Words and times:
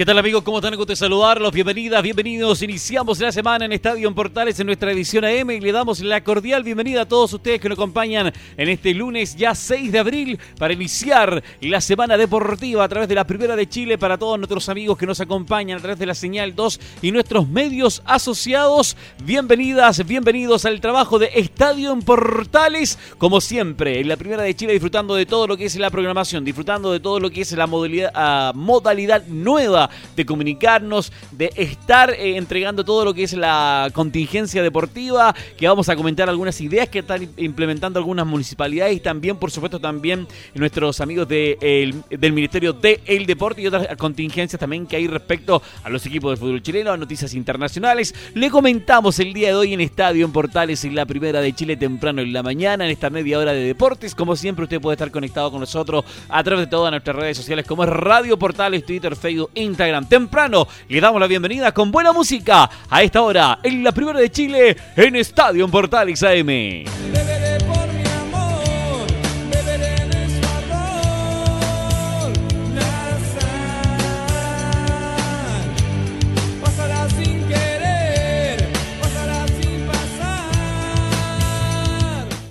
¿Qué 0.00 0.06
tal 0.06 0.18
amigos? 0.18 0.42
¿Cómo 0.44 0.56
están? 0.56 0.74
Gusto 0.76 0.96
saludarlos. 0.96 1.52
Bienvenidas, 1.52 2.02
bienvenidos. 2.02 2.62
Iniciamos 2.62 3.20
la 3.20 3.30
semana 3.30 3.66
en 3.66 3.72
Estadio 3.72 4.08
en 4.08 4.14
Portales 4.14 4.58
en 4.58 4.64
nuestra 4.64 4.92
edición 4.92 5.26
AM 5.26 5.50
y 5.50 5.60
le 5.60 5.72
damos 5.72 6.00
la 6.00 6.24
cordial 6.24 6.62
bienvenida 6.62 7.02
a 7.02 7.06
todos 7.06 7.34
ustedes 7.34 7.60
que 7.60 7.68
nos 7.68 7.76
acompañan 7.76 8.32
en 8.56 8.68
este 8.70 8.94
lunes 8.94 9.36
ya 9.36 9.54
6 9.54 9.92
de 9.92 9.98
abril 9.98 10.38
para 10.58 10.72
iniciar 10.72 11.44
la 11.60 11.82
semana 11.82 12.16
deportiva 12.16 12.82
a 12.82 12.88
través 12.88 13.10
de 13.10 13.14
la 13.14 13.26
Primera 13.26 13.54
de 13.56 13.68
Chile 13.68 13.98
para 13.98 14.16
todos 14.16 14.38
nuestros 14.38 14.70
amigos 14.70 14.96
que 14.96 15.04
nos 15.04 15.20
acompañan 15.20 15.76
a 15.76 15.82
través 15.82 15.98
de 15.98 16.06
la 16.06 16.14
señal 16.14 16.54
2 16.54 16.80
y 17.02 17.12
nuestros 17.12 17.46
medios 17.46 18.00
asociados. 18.06 18.96
Bienvenidas, 19.22 20.06
bienvenidos 20.06 20.64
al 20.64 20.80
trabajo 20.80 21.18
de 21.18 21.28
Estadio 21.34 21.92
en 21.92 22.00
Portales. 22.00 22.98
Como 23.18 23.42
siempre, 23.42 24.00
en 24.00 24.08
la 24.08 24.16
Primera 24.16 24.44
de 24.44 24.56
Chile 24.56 24.72
disfrutando 24.72 25.14
de 25.14 25.26
todo 25.26 25.46
lo 25.46 25.58
que 25.58 25.66
es 25.66 25.76
la 25.76 25.90
programación, 25.90 26.42
disfrutando 26.42 26.90
de 26.90 27.00
todo 27.00 27.20
lo 27.20 27.28
que 27.28 27.42
es 27.42 27.52
la 27.52 27.66
modalidad, 27.66 28.54
modalidad 28.54 29.26
nueva 29.26 29.89
de 30.16 30.26
comunicarnos, 30.26 31.12
de 31.32 31.52
estar 31.56 32.10
eh, 32.10 32.36
entregando 32.36 32.84
todo 32.84 33.04
lo 33.04 33.14
que 33.14 33.24
es 33.24 33.32
la 33.32 33.90
contingencia 33.92 34.62
deportiva, 34.62 35.34
que 35.56 35.68
vamos 35.68 35.88
a 35.88 35.96
comentar 35.96 36.28
algunas 36.28 36.60
ideas 36.60 36.88
que 36.88 37.00
están 37.00 37.28
implementando 37.36 37.98
algunas 37.98 38.26
municipalidades 38.26 38.96
y 38.96 39.00
también, 39.00 39.36
por 39.36 39.50
supuesto, 39.50 39.78
también 39.78 40.26
nuestros 40.54 41.00
amigos 41.00 41.28
de, 41.28 41.94
del 42.10 42.32
Ministerio 42.32 42.72
del 42.72 43.00
el 43.06 43.26
Deporte 43.26 43.62
y 43.62 43.66
otras 43.66 43.96
contingencias 43.96 44.58
también 44.58 44.86
que 44.86 44.96
hay 44.96 45.06
respecto 45.06 45.62
a 45.82 45.90
los 45.90 46.04
equipos 46.06 46.32
de 46.32 46.36
fútbol 46.36 46.62
chileno, 46.62 46.92
a 46.92 46.96
noticias 46.96 47.34
internacionales. 47.34 48.14
Le 48.34 48.50
comentamos 48.50 49.18
el 49.18 49.32
día 49.32 49.48
de 49.48 49.54
hoy 49.54 49.72
en 49.72 49.80
Estadio 49.80 50.24
en 50.24 50.32
Portales 50.32 50.84
en 50.84 50.94
la 50.94 51.06
primera 51.06 51.40
de 51.40 51.52
Chile 51.54 51.76
temprano 51.76 52.22
en 52.22 52.32
la 52.32 52.42
mañana, 52.42 52.84
en 52.84 52.90
esta 52.90 53.10
media 53.10 53.38
hora 53.38 53.52
de 53.52 53.64
deportes. 53.64 54.14
Como 54.14 54.36
siempre, 54.36 54.64
usted 54.64 54.80
puede 54.80 54.94
estar 54.94 55.10
conectado 55.10 55.50
con 55.50 55.60
nosotros 55.60 56.04
a 56.28 56.42
través 56.42 56.66
de 56.66 56.70
todas 56.70 56.90
nuestras 56.90 57.16
redes 57.16 57.36
sociales 57.36 57.66
como 57.66 57.84
es 57.84 57.90
Radio 57.90 58.38
Portales, 58.38 58.84
Twitter, 58.84 59.14
Facebook, 59.16 59.50
Instagram 59.54 59.79
Instagram 59.80 60.06
temprano. 60.06 60.68
Le 60.88 61.00
damos 61.00 61.18
la 61.20 61.26
bienvenida 61.26 61.72
con 61.72 61.90
buena 61.90 62.12
música 62.12 62.68
a 62.90 63.02
esta 63.02 63.22
hora 63.22 63.60
en 63.62 63.82
la 63.82 63.92
primera 63.92 64.20
de 64.20 64.30
Chile 64.30 64.76
en 64.94 65.16
Estadio 65.16 65.66
Portales 65.68 66.22
AM. 66.22 67.29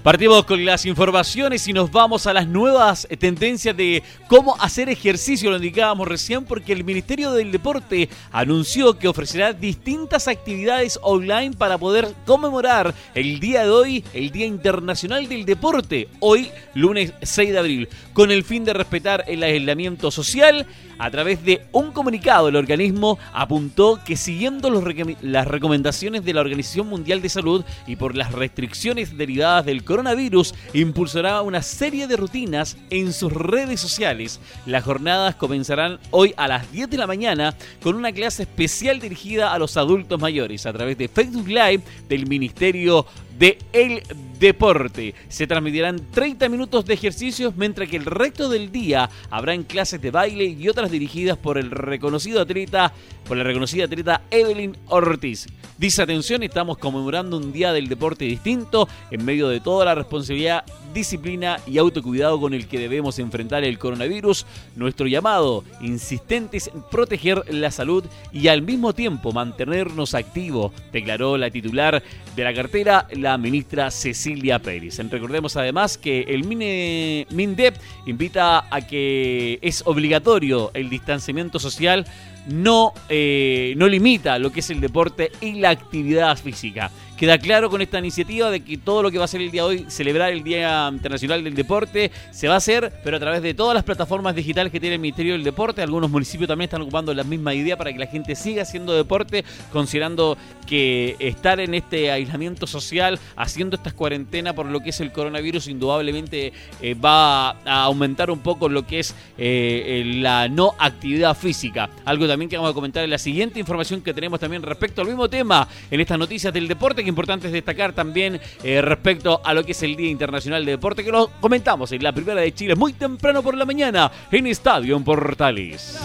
Partimos 0.03 0.45
con 0.45 0.63
las 0.63 0.85
informaciones 0.85 1.67
y 1.67 1.73
nos 1.73 1.91
vamos 1.91 2.25
a 2.25 2.31
las 2.31 2.47
nuevas 2.47 3.05
tendencias 3.19 3.75
de 3.75 4.01
cómo 4.29 4.55
hacer 4.57 4.87
ejercicio, 4.87 5.49
lo 5.49 5.57
indicábamos 5.57 6.07
recién, 6.07 6.45
porque 6.45 6.71
el 6.71 6.85
Ministerio 6.85 7.33
del 7.33 7.51
Deporte 7.51 8.07
anunció 8.31 8.97
que 8.97 9.09
ofrecerá 9.09 9.51
distintas 9.51 10.29
actividades 10.29 10.97
online 11.01 11.51
para 11.51 11.77
poder 11.77 12.15
conmemorar 12.25 12.93
el 13.13 13.41
día 13.41 13.63
de 13.63 13.71
hoy, 13.71 14.05
el 14.13 14.31
Día 14.31 14.45
Internacional 14.45 15.27
del 15.27 15.43
Deporte, 15.43 16.07
hoy 16.21 16.49
lunes 16.75 17.11
6 17.21 17.51
de 17.51 17.59
abril, 17.59 17.89
con 18.13 18.31
el 18.31 18.45
fin 18.45 18.63
de 18.63 18.73
respetar 18.73 19.25
el 19.27 19.43
aislamiento 19.43 20.11
social. 20.11 20.65
A 20.97 21.09
través 21.11 21.43
de 21.45 21.65
un 21.71 21.93
comunicado, 21.93 22.49
el 22.49 22.57
organismo 22.57 23.17
apuntó 23.31 24.01
que 24.03 24.17
siguiendo 24.17 24.69
los 24.69 24.83
las 25.21 25.47
recomendaciones 25.47 26.25
de 26.25 26.33
la 26.33 26.41
Organización 26.41 26.87
Mundial 26.87 27.21
de 27.21 27.29
Salud 27.29 27.63
y 27.87 27.95
por 27.95 28.17
las 28.17 28.33
restricciones 28.33 29.17
derivadas 29.17 29.65
del 29.65 29.85
coronavirus, 29.89 30.53
impulsará 30.73 31.41
una 31.41 31.63
serie 31.63 32.05
de 32.05 32.15
rutinas 32.15 32.77
en 32.91 33.11
sus 33.11 33.33
redes 33.33 33.79
sociales. 33.79 34.39
Las 34.67 34.83
jornadas 34.83 35.33
comenzarán 35.33 35.99
hoy 36.11 36.31
a 36.37 36.47
las 36.47 36.71
10 36.71 36.91
de 36.91 36.97
la 36.97 37.07
mañana 37.07 37.55
con 37.81 37.95
una 37.95 38.11
clase 38.11 38.43
especial 38.43 38.99
dirigida 38.99 39.51
a 39.51 39.57
los 39.57 39.77
adultos 39.77 40.21
mayores 40.21 40.67
a 40.67 40.73
través 40.73 40.95
de 40.95 41.07
Facebook 41.07 41.47
Live 41.47 41.81
del 42.07 42.27
Ministerio 42.27 43.07
de 43.39 43.57
El 43.71 44.03
Deporte. 44.39 45.15
Se 45.29 45.47
transmitirán 45.47 45.99
30 46.11 46.47
minutos 46.49 46.85
de 46.85 46.93
ejercicios, 46.93 47.55
mientras 47.55 47.89
que 47.89 47.97
el 47.97 48.05
resto 48.05 48.49
del 48.49 48.71
día 48.71 49.09
habrán 49.29 49.63
clases 49.63 50.01
de 50.01 50.11
baile 50.11 50.45
y 50.45 50.69
otras 50.69 50.91
dirigidas 50.91 51.37
por 51.37 51.57
el 51.57 51.71
reconocido 51.71 52.41
atleta, 52.41 52.93
por 53.27 53.37
la 53.37 53.43
reconocida 53.43 53.85
atleta 53.85 54.21
Evelyn 54.29 54.77
Ortiz. 54.87 55.47
Dice 55.77 56.01
atención, 56.01 56.43
estamos 56.43 56.77
conmemorando 56.77 57.37
un 57.37 57.53
día 57.53 57.71
del 57.71 57.87
deporte 57.87 58.25
distinto 58.25 58.89
en 59.11 59.23
medio 59.23 59.47
de 59.47 59.61
toda 59.61 59.85
la 59.85 59.95
responsabilidad, 59.95 60.65
disciplina 60.93 61.57
y 61.65 61.77
autocuidado 61.77 62.39
con 62.39 62.53
el 62.53 62.67
que 62.67 62.79
debemos 62.79 63.17
enfrentar 63.19 63.63
el 63.63 63.79
coronavirus. 63.79 64.45
Nuestro 64.75 65.07
llamado 65.07 65.63
insistente 65.79 66.57
es 66.57 66.69
proteger 66.91 67.43
la 67.53 67.71
salud 67.71 68.03
y 68.33 68.49
al 68.49 68.61
mismo 68.61 68.93
tiempo 68.93 69.31
mantenernos 69.31 70.15
activos, 70.15 70.73
declaró 70.91 71.37
la 71.37 71.49
titular 71.49 72.03
de 72.35 72.43
la 72.43 72.53
cartera, 72.53 73.07
ministra 73.37 73.91
Cecilia 73.91 74.59
Pérez. 74.59 74.97
Recordemos 75.09 75.55
además 75.55 75.97
que 75.97 76.21
el 76.21 76.45
MINDEP 76.45 77.75
invita 78.05 78.65
a 78.73 78.81
que 78.81 79.59
es 79.61 79.83
obligatorio 79.85 80.71
el 80.73 80.89
distanciamiento 80.89 81.59
social, 81.59 82.05
no, 82.47 82.93
eh, 83.09 83.73
no 83.77 83.87
limita 83.87 84.39
lo 84.39 84.51
que 84.51 84.61
es 84.61 84.69
el 84.69 84.81
deporte 84.81 85.31
y 85.41 85.53
la 85.53 85.69
actividad 85.69 86.37
física. 86.37 86.91
Queda 87.19 87.37
claro 87.37 87.69
con 87.69 87.81
esta 87.81 87.99
iniciativa 87.99 88.49
de 88.49 88.61
que 88.61 88.77
todo 88.77 89.03
lo 89.03 89.11
que 89.11 89.17
va 89.17 89.25
a 89.25 89.27
ser 89.27 89.41
el 89.41 89.51
día 89.51 89.63
de 89.63 89.67
hoy, 89.67 89.85
celebrar 89.89 90.31
el 90.31 90.41
Día 90.41 90.87
Internacional 90.89 91.43
del 91.43 91.53
Deporte, 91.53 92.11
se 92.31 92.47
va 92.47 92.53
a 92.53 92.57
hacer, 92.57 92.93
pero 93.03 93.17
a 93.17 93.19
través 93.19 93.41
de 93.41 93.53
todas 93.53 93.75
las 93.75 93.83
plataformas 93.83 94.35
digitales 94.35 94.71
que 94.71 94.79
tiene 94.79 94.95
el 94.95 95.01
Ministerio 95.01 95.33
del 95.33 95.43
Deporte. 95.43 95.81
Algunos 95.81 96.09
municipios 96.09 96.47
también 96.47 96.69
están 96.69 96.81
ocupando 96.81 97.13
la 97.13 97.25
misma 97.25 97.53
idea 97.53 97.75
para 97.75 97.91
que 97.91 97.99
la 97.99 98.07
gente 98.07 98.35
siga 98.35 98.61
haciendo 98.61 98.93
deporte, 98.93 99.43
considerando 99.69 100.37
que 100.65 101.17
estar 101.19 101.59
en 101.59 101.73
este 101.73 102.09
aislamiento 102.09 102.65
social, 102.67 103.19
haciendo 103.35 103.75
estas 103.75 103.91
cuarentenas 103.91 104.53
por 104.53 104.67
lo 104.67 104.79
que 104.79 104.91
es 104.91 105.01
el 105.01 105.11
coronavirus, 105.11 105.67
indudablemente 105.67 106.53
eh, 106.81 106.93
va 106.93 107.49
a 107.49 107.83
aumentar 107.83 108.31
un 108.31 108.39
poco 108.39 108.69
lo 108.69 108.87
que 108.87 108.99
es 108.99 109.13
eh, 109.37 110.03
la 110.05 110.47
no 110.47 110.73
actividad 110.79 111.35
física. 111.35 111.89
Algo 112.05 112.29
también 112.29 112.47
que 112.47 112.55
vamos 112.55 112.71
a 112.71 112.73
comentar 112.73 113.03
en 113.03 113.09
la 113.09 113.17
siguiente 113.17 113.59
información 113.59 114.01
que 114.01 114.13
tenemos 114.13 114.39
también 114.39 114.61
respecto 114.61 115.01
al 115.01 115.07
mismo 115.07 115.27
tema 115.27 115.67
en 115.91 115.99
estas 115.99 116.17
noticias 116.17 116.53
del 116.53 116.67
deporte 116.67 117.03
importante 117.09 117.47
es 117.47 117.53
destacar 117.53 117.93
también 117.93 118.39
eh, 118.63 118.81
respecto 118.81 119.41
a 119.43 119.53
lo 119.53 119.63
que 119.63 119.73
es 119.73 119.83
el 119.83 119.95
Día 119.95 120.09
Internacional 120.09 120.65
de 120.65 120.71
Deporte, 120.71 121.03
que 121.03 121.11
lo 121.11 121.29
comentamos 121.41 121.91
en 121.91 122.03
la 122.03 122.13
primera 122.13 122.41
de 122.41 122.53
Chile 122.53 122.75
muy 122.75 122.93
temprano 122.93 123.43
por 123.43 123.55
la 123.55 123.65
mañana 123.65 124.11
en 124.31 124.47
Estadio 124.47 124.95
en 124.95 125.03
Portales. 125.03 125.99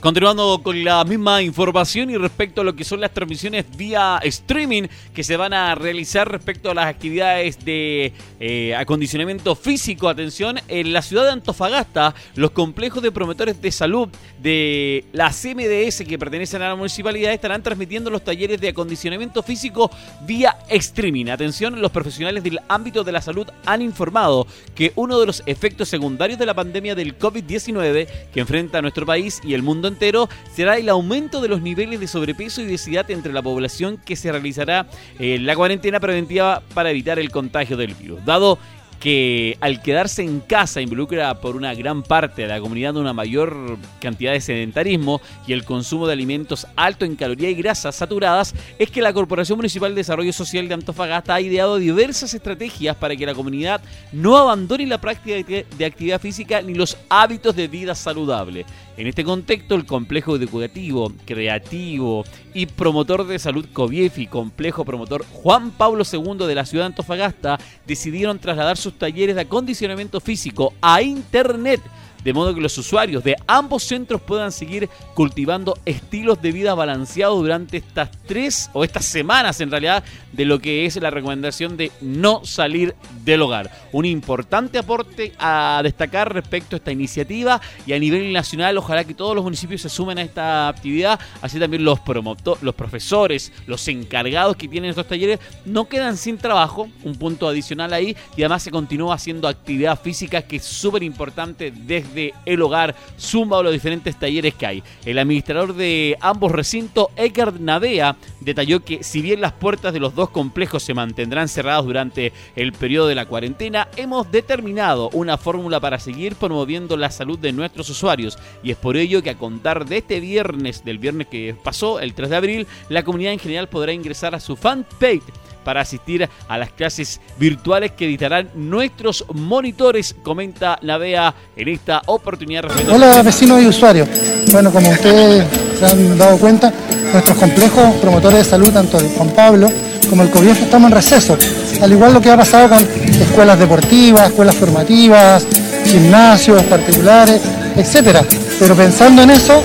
Continuando 0.00 0.60
con 0.62 0.84
la 0.84 1.02
misma 1.02 1.42
información 1.42 2.08
y 2.08 2.16
respecto 2.16 2.60
a 2.60 2.64
lo 2.64 2.76
que 2.76 2.84
son 2.84 3.00
las 3.00 3.12
transmisiones 3.12 3.64
vía 3.76 4.20
streaming 4.22 4.84
que 5.12 5.24
se 5.24 5.36
van 5.36 5.52
a 5.52 5.74
realizar 5.74 6.30
respecto 6.30 6.70
a 6.70 6.74
las 6.74 6.86
actividades 6.86 7.64
de 7.64 8.12
eh, 8.38 8.76
acondicionamiento 8.76 9.56
físico, 9.56 10.08
atención, 10.08 10.60
en 10.68 10.92
la 10.92 11.02
ciudad 11.02 11.24
de 11.24 11.32
Antofagasta, 11.32 12.14
los 12.36 12.52
complejos 12.52 13.02
de 13.02 13.10
promotores 13.10 13.60
de 13.60 13.72
salud 13.72 14.08
de 14.40 15.04
la 15.12 15.30
CMDS 15.30 16.04
que 16.06 16.16
pertenecen 16.16 16.62
a 16.62 16.68
la 16.68 16.76
municipalidad 16.76 17.32
estarán 17.32 17.64
transmitiendo 17.64 18.08
los 18.08 18.22
talleres 18.22 18.60
de 18.60 18.68
acondicionamiento 18.68 19.42
físico 19.42 19.90
vía 20.24 20.58
streaming. 20.68 21.26
Atención, 21.26 21.80
los 21.82 21.90
profesionales 21.90 22.44
del 22.44 22.60
ámbito 22.68 23.02
de 23.02 23.10
la 23.10 23.20
salud 23.20 23.48
han 23.66 23.82
informado 23.82 24.46
que 24.76 24.92
uno 24.94 25.18
de 25.18 25.26
los 25.26 25.42
efectos 25.46 25.88
secundarios 25.88 26.38
de 26.38 26.46
la 26.46 26.54
pandemia 26.54 26.94
del 26.94 27.18
COVID-19 27.18 28.06
que 28.32 28.40
enfrenta 28.40 28.80
nuestro 28.80 29.04
país 29.04 29.40
y 29.42 29.54
el 29.54 29.64
mundo 29.64 29.87
entero 29.88 30.28
será 30.52 30.76
el 30.76 30.88
aumento 30.88 31.40
de 31.40 31.48
los 31.48 31.60
niveles 31.60 32.00
de 32.00 32.06
sobrepeso 32.06 32.62
y 32.62 32.66
obesidad 32.66 33.10
entre 33.10 33.32
la 33.32 33.42
población 33.42 33.98
que 33.98 34.16
se 34.16 34.30
realizará 34.30 34.86
eh, 35.18 35.38
la 35.40 35.56
cuarentena 35.56 36.00
preventiva 36.00 36.62
para 36.74 36.90
evitar 36.90 37.18
el 37.18 37.30
contagio 37.30 37.76
del 37.76 37.94
virus. 37.94 38.24
Dado 38.24 38.58
que 39.00 39.56
al 39.60 39.80
quedarse 39.82 40.22
en 40.22 40.40
casa 40.40 40.80
involucra 40.80 41.40
por 41.40 41.56
una 41.56 41.74
gran 41.74 42.02
parte 42.02 42.42
de 42.42 42.48
la 42.48 42.60
comunidad 42.60 42.96
una 42.96 43.12
mayor 43.12 43.78
cantidad 44.00 44.32
de 44.32 44.40
sedentarismo 44.40 45.20
y 45.46 45.52
el 45.52 45.64
consumo 45.64 46.06
de 46.06 46.14
alimentos 46.14 46.66
alto 46.74 47.04
en 47.04 47.16
calorías 47.16 47.52
y 47.52 47.54
grasas 47.54 47.94
saturadas, 47.94 48.54
es 48.78 48.90
que 48.90 49.02
la 49.02 49.12
Corporación 49.12 49.56
Municipal 49.56 49.92
de 49.92 50.00
Desarrollo 50.00 50.32
Social 50.32 50.66
de 50.68 50.74
Antofagasta 50.74 51.34
ha 51.34 51.40
ideado 51.40 51.76
diversas 51.76 52.34
estrategias 52.34 52.96
para 52.96 53.14
que 53.14 53.26
la 53.26 53.34
comunidad 53.34 53.80
no 54.12 54.36
abandone 54.36 54.86
la 54.86 55.00
práctica 55.00 55.64
de 55.76 55.84
actividad 55.84 56.20
física 56.20 56.60
ni 56.62 56.74
los 56.74 56.96
hábitos 57.08 57.54
de 57.54 57.68
vida 57.68 57.94
saludable. 57.94 58.66
En 58.98 59.06
este 59.06 59.22
contexto, 59.22 59.76
el 59.76 59.86
complejo 59.86 60.34
educativo, 60.34 61.12
creativo 61.24 62.24
y 62.52 62.66
promotor 62.66 63.24
de 63.28 63.38
salud 63.38 63.64
COVIEFI, 63.72 64.26
complejo 64.26 64.84
promotor 64.84 65.24
Juan 65.24 65.70
Pablo 65.70 66.02
II 66.02 66.48
de 66.48 66.54
la 66.56 66.66
ciudad 66.66 66.82
de 66.82 66.88
Antofagasta, 66.88 67.60
decidieron 67.86 68.40
trasladar 68.40 68.76
sus 68.76 68.98
talleres 68.98 69.36
de 69.36 69.42
acondicionamiento 69.42 70.18
físico 70.18 70.74
a 70.82 71.00
Internet 71.00 71.80
de 72.24 72.32
modo 72.32 72.54
que 72.54 72.60
los 72.60 72.76
usuarios 72.78 73.22
de 73.24 73.36
ambos 73.46 73.84
centros 73.84 74.20
puedan 74.20 74.52
seguir 74.52 74.88
cultivando 75.14 75.78
estilos 75.84 76.40
de 76.42 76.52
vida 76.52 76.74
balanceados 76.74 77.38
durante 77.38 77.78
estas 77.78 78.10
tres 78.26 78.70
o 78.72 78.84
estas 78.84 79.04
semanas 79.04 79.60
en 79.60 79.70
realidad 79.70 80.04
de 80.32 80.44
lo 80.44 80.58
que 80.60 80.86
es 80.86 80.96
la 80.96 81.10
recomendación 81.10 81.76
de 81.76 81.90
no 82.00 82.44
salir 82.44 82.94
del 83.24 83.42
hogar. 83.42 83.70
Un 83.92 84.04
importante 84.04 84.78
aporte 84.78 85.32
a 85.38 85.80
destacar 85.82 86.32
respecto 86.32 86.76
a 86.76 86.78
esta 86.78 86.92
iniciativa 86.92 87.60
y 87.86 87.92
a 87.92 87.98
nivel 87.98 88.32
nacional 88.32 88.76
ojalá 88.78 89.04
que 89.04 89.14
todos 89.14 89.34
los 89.34 89.44
municipios 89.44 89.82
se 89.82 89.88
sumen 89.88 90.18
a 90.18 90.22
esta 90.22 90.68
actividad, 90.68 91.18
así 91.40 91.58
también 91.58 91.84
los 91.84 92.00
promotores, 92.00 92.62
los 92.62 92.74
profesores, 92.74 93.52
los 93.66 93.86
encargados 93.88 94.56
que 94.56 94.68
tienen 94.68 94.90
estos 94.90 95.06
talleres 95.06 95.40
no 95.64 95.88
quedan 95.88 96.16
sin 96.16 96.38
trabajo, 96.38 96.88
un 97.04 97.14
punto 97.16 97.48
adicional 97.48 97.92
ahí 97.92 98.16
y 98.36 98.42
además 98.42 98.62
se 98.62 98.70
continúa 98.70 99.14
haciendo 99.14 99.48
actividad 99.48 100.00
física 100.00 100.42
que 100.42 100.56
es 100.56 100.64
súper 100.64 101.02
importante 101.02 101.72
desde 101.74 102.07
de 102.14 102.34
el 102.44 102.62
hogar, 102.62 102.94
Zumba 103.18 103.58
o 103.58 103.62
los 103.62 103.72
diferentes 103.72 104.16
talleres 104.16 104.54
que 104.54 104.66
hay. 104.66 104.82
El 105.04 105.18
administrador 105.18 105.74
de 105.74 106.16
ambos 106.20 106.52
recintos, 106.52 107.08
Eckhard 107.16 107.60
Navea, 107.60 108.16
detalló 108.40 108.80
que 108.80 109.02
si 109.02 109.22
bien 109.22 109.40
las 109.40 109.52
puertas 109.52 109.92
de 109.92 110.00
los 110.00 110.14
dos 110.14 110.30
complejos 110.30 110.82
se 110.82 110.94
mantendrán 110.94 111.48
cerradas 111.48 111.84
durante 111.84 112.32
el 112.56 112.72
periodo 112.72 113.08
de 113.08 113.14
la 113.14 113.26
cuarentena, 113.26 113.88
hemos 113.96 114.30
determinado 114.30 115.10
una 115.12 115.36
fórmula 115.36 115.80
para 115.80 115.98
seguir 115.98 116.36
promoviendo 116.36 116.96
la 116.96 117.10
salud 117.10 117.38
de 117.38 117.52
nuestros 117.52 117.88
usuarios 117.90 118.38
y 118.62 118.70
es 118.70 118.76
por 118.76 118.96
ello 118.96 119.22
que 119.22 119.30
a 119.30 119.38
contar 119.38 119.86
de 119.86 119.98
este 119.98 120.20
viernes, 120.20 120.84
del 120.84 120.98
viernes 120.98 121.28
que 121.28 121.54
pasó, 121.62 122.00
el 122.00 122.14
3 122.14 122.30
de 122.30 122.36
abril, 122.36 122.66
la 122.88 123.02
comunidad 123.02 123.32
en 123.32 123.38
general 123.38 123.68
podrá 123.68 123.92
ingresar 123.92 124.34
a 124.34 124.40
su 124.40 124.56
fanpage 124.56 125.22
para 125.64 125.80
asistir 125.80 126.28
a 126.48 126.58
las 126.58 126.70
clases 126.70 127.20
virtuales 127.38 127.92
que 127.92 128.06
editarán 128.06 128.50
nuestros 128.54 129.24
monitores, 129.34 130.16
comenta 130.22 130.78
la 130.82 130.98
BEA 130.98 131.34
en 131.56 131.68
esta 131.68 132.02
oportunidad. 132.06 132.64
Hola 132.90 133.22
vecinos 133.22 133.62
y 133.62 133.66
usuarios. 133.66 134.08
Bueno, 134.52 134.72
como 134.72 134.90
ustedes 134.90 135.46
se 135.78 135.86
han 135.86 136.18
dado 136.18 136.38
cuenta, 136.38 136.72
nuestros 137.12 137.36
complejos 137.38 137.94
promotores 138.00 138.38
de 138.38 138.44
salud, 138.44 138.72
tanto 138.72 138.98
el 138.98 139.08
Juan 139.10 139.30
Pablo 139.30 139.70
como 140.08 140.22
el 140.22 140.30
COVID, 140.30 140.50
estamos 140.50 140.90
en 140.90 140.96
receso. 140.96 141.36
Al 141.82 141.92
igual 141.92 142.14
lo 142.14 142.20
que 142.20 142.30
ha 142.30 142.36
pasado 142.36 142.68
con 142.68 142.78
escuelas 142.78 143.58
deportivas, 143.58 144.28
escuelas 144.28 144.56
formativas, 144.56 145.46
gimnasios 145.84 146.62
particulares, 146.64 147.40
etcétera. 147.76 148.24
Pero 148.58 148.74
pensando 148.74 149.22
en 149.22 149.30
eso, 149.30 149.62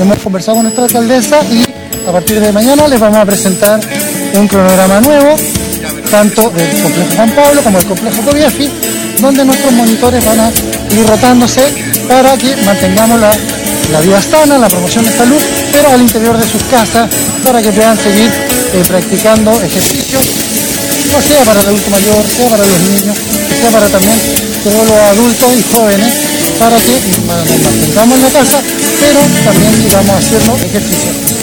hemos 0.00 0.18
conversado 0.18 0.56
con 0.56 0.64
nuestra 0.64 0.84
alcaldesa 0.84 1.42
y 1.44 1.64
a 2.08 2.12
partir 2.12 2.40
de 2.40 2.52
mañana 2.52 2.88
les 2.88 2.98
vamos 2.98 3.18
a 3.18 3.26
presentar 3.26 3.80
un 4.34 4.48
cronograma 4.48 5.00
nuevo, 5.00 5.36
tanto 6.10 6.50
del 6.50 6.68
complejo 6.82 7.10
Juan 7.16 7.30
Pablo 7.30 7.62
como 7.62 7.78
del 7.78 7.86
complejo 7.86 8.22
Coviefi, 8.22 8.70
donde 9.20 9.44
nuestros 9.44 9.72
monitores 9.72 10.24
van 10.24 10.40
a 10.40 10.50
ir 10.50 11.06
rotándose 11.06 11.62
para 12.08 12.36
que 12.36 12.56
mantengamos 12.64 13.20
la, 13.20 14.00
vida 14.00 14.22
sana, 14.22 14.58
la 14.58 14.68
promoción 14.68 15.04
de 15.04 15.12
salud, 15.16 15.40
pero 15.72 15.90
al 15.90 16.00
interior 16.00 16.36
de 16.38 16.46
sus 16.46 16.62
casas, 16.64 17.10
para 17.44 17.60
que 17.60 17.70
puedan 17.72 17.96
seguir 17.96 18.30
eh, 18.72 18.82
practicando 18.86 19.52
ejercicios, 19.62 20.22
no 21.12 21.20
sea 21.22 21.44
para 21.44 21.60
el 21.60 21.66
adulto 21.66 21.90
mayor, 21.90 22.24
sea 22.26 22.48
para 22.48 22.64
los 22.64 22.80
niños, 22.80 23.16
sea 23.60 23.70
para 23.70 23.86
también 23.88 24.18
todos 24.62 24.86
los 24.86 24.96
adultos 24.96 25.48
y 25.58 25.74
jóvenes, 25.74 26.12
para 26.58 26.76
que 26.76 26.92
nos 26.92 27.24
mantengamos 27.26 28.16
en 28.16 28.22
la 28.22 28.30
casa, 28.30 28.58
pero 29.00 29.20
también 29.44 29.82
sigamos 29.82 30.16
haciendo 30.16 30.56
ejercicios. 30.56 31.39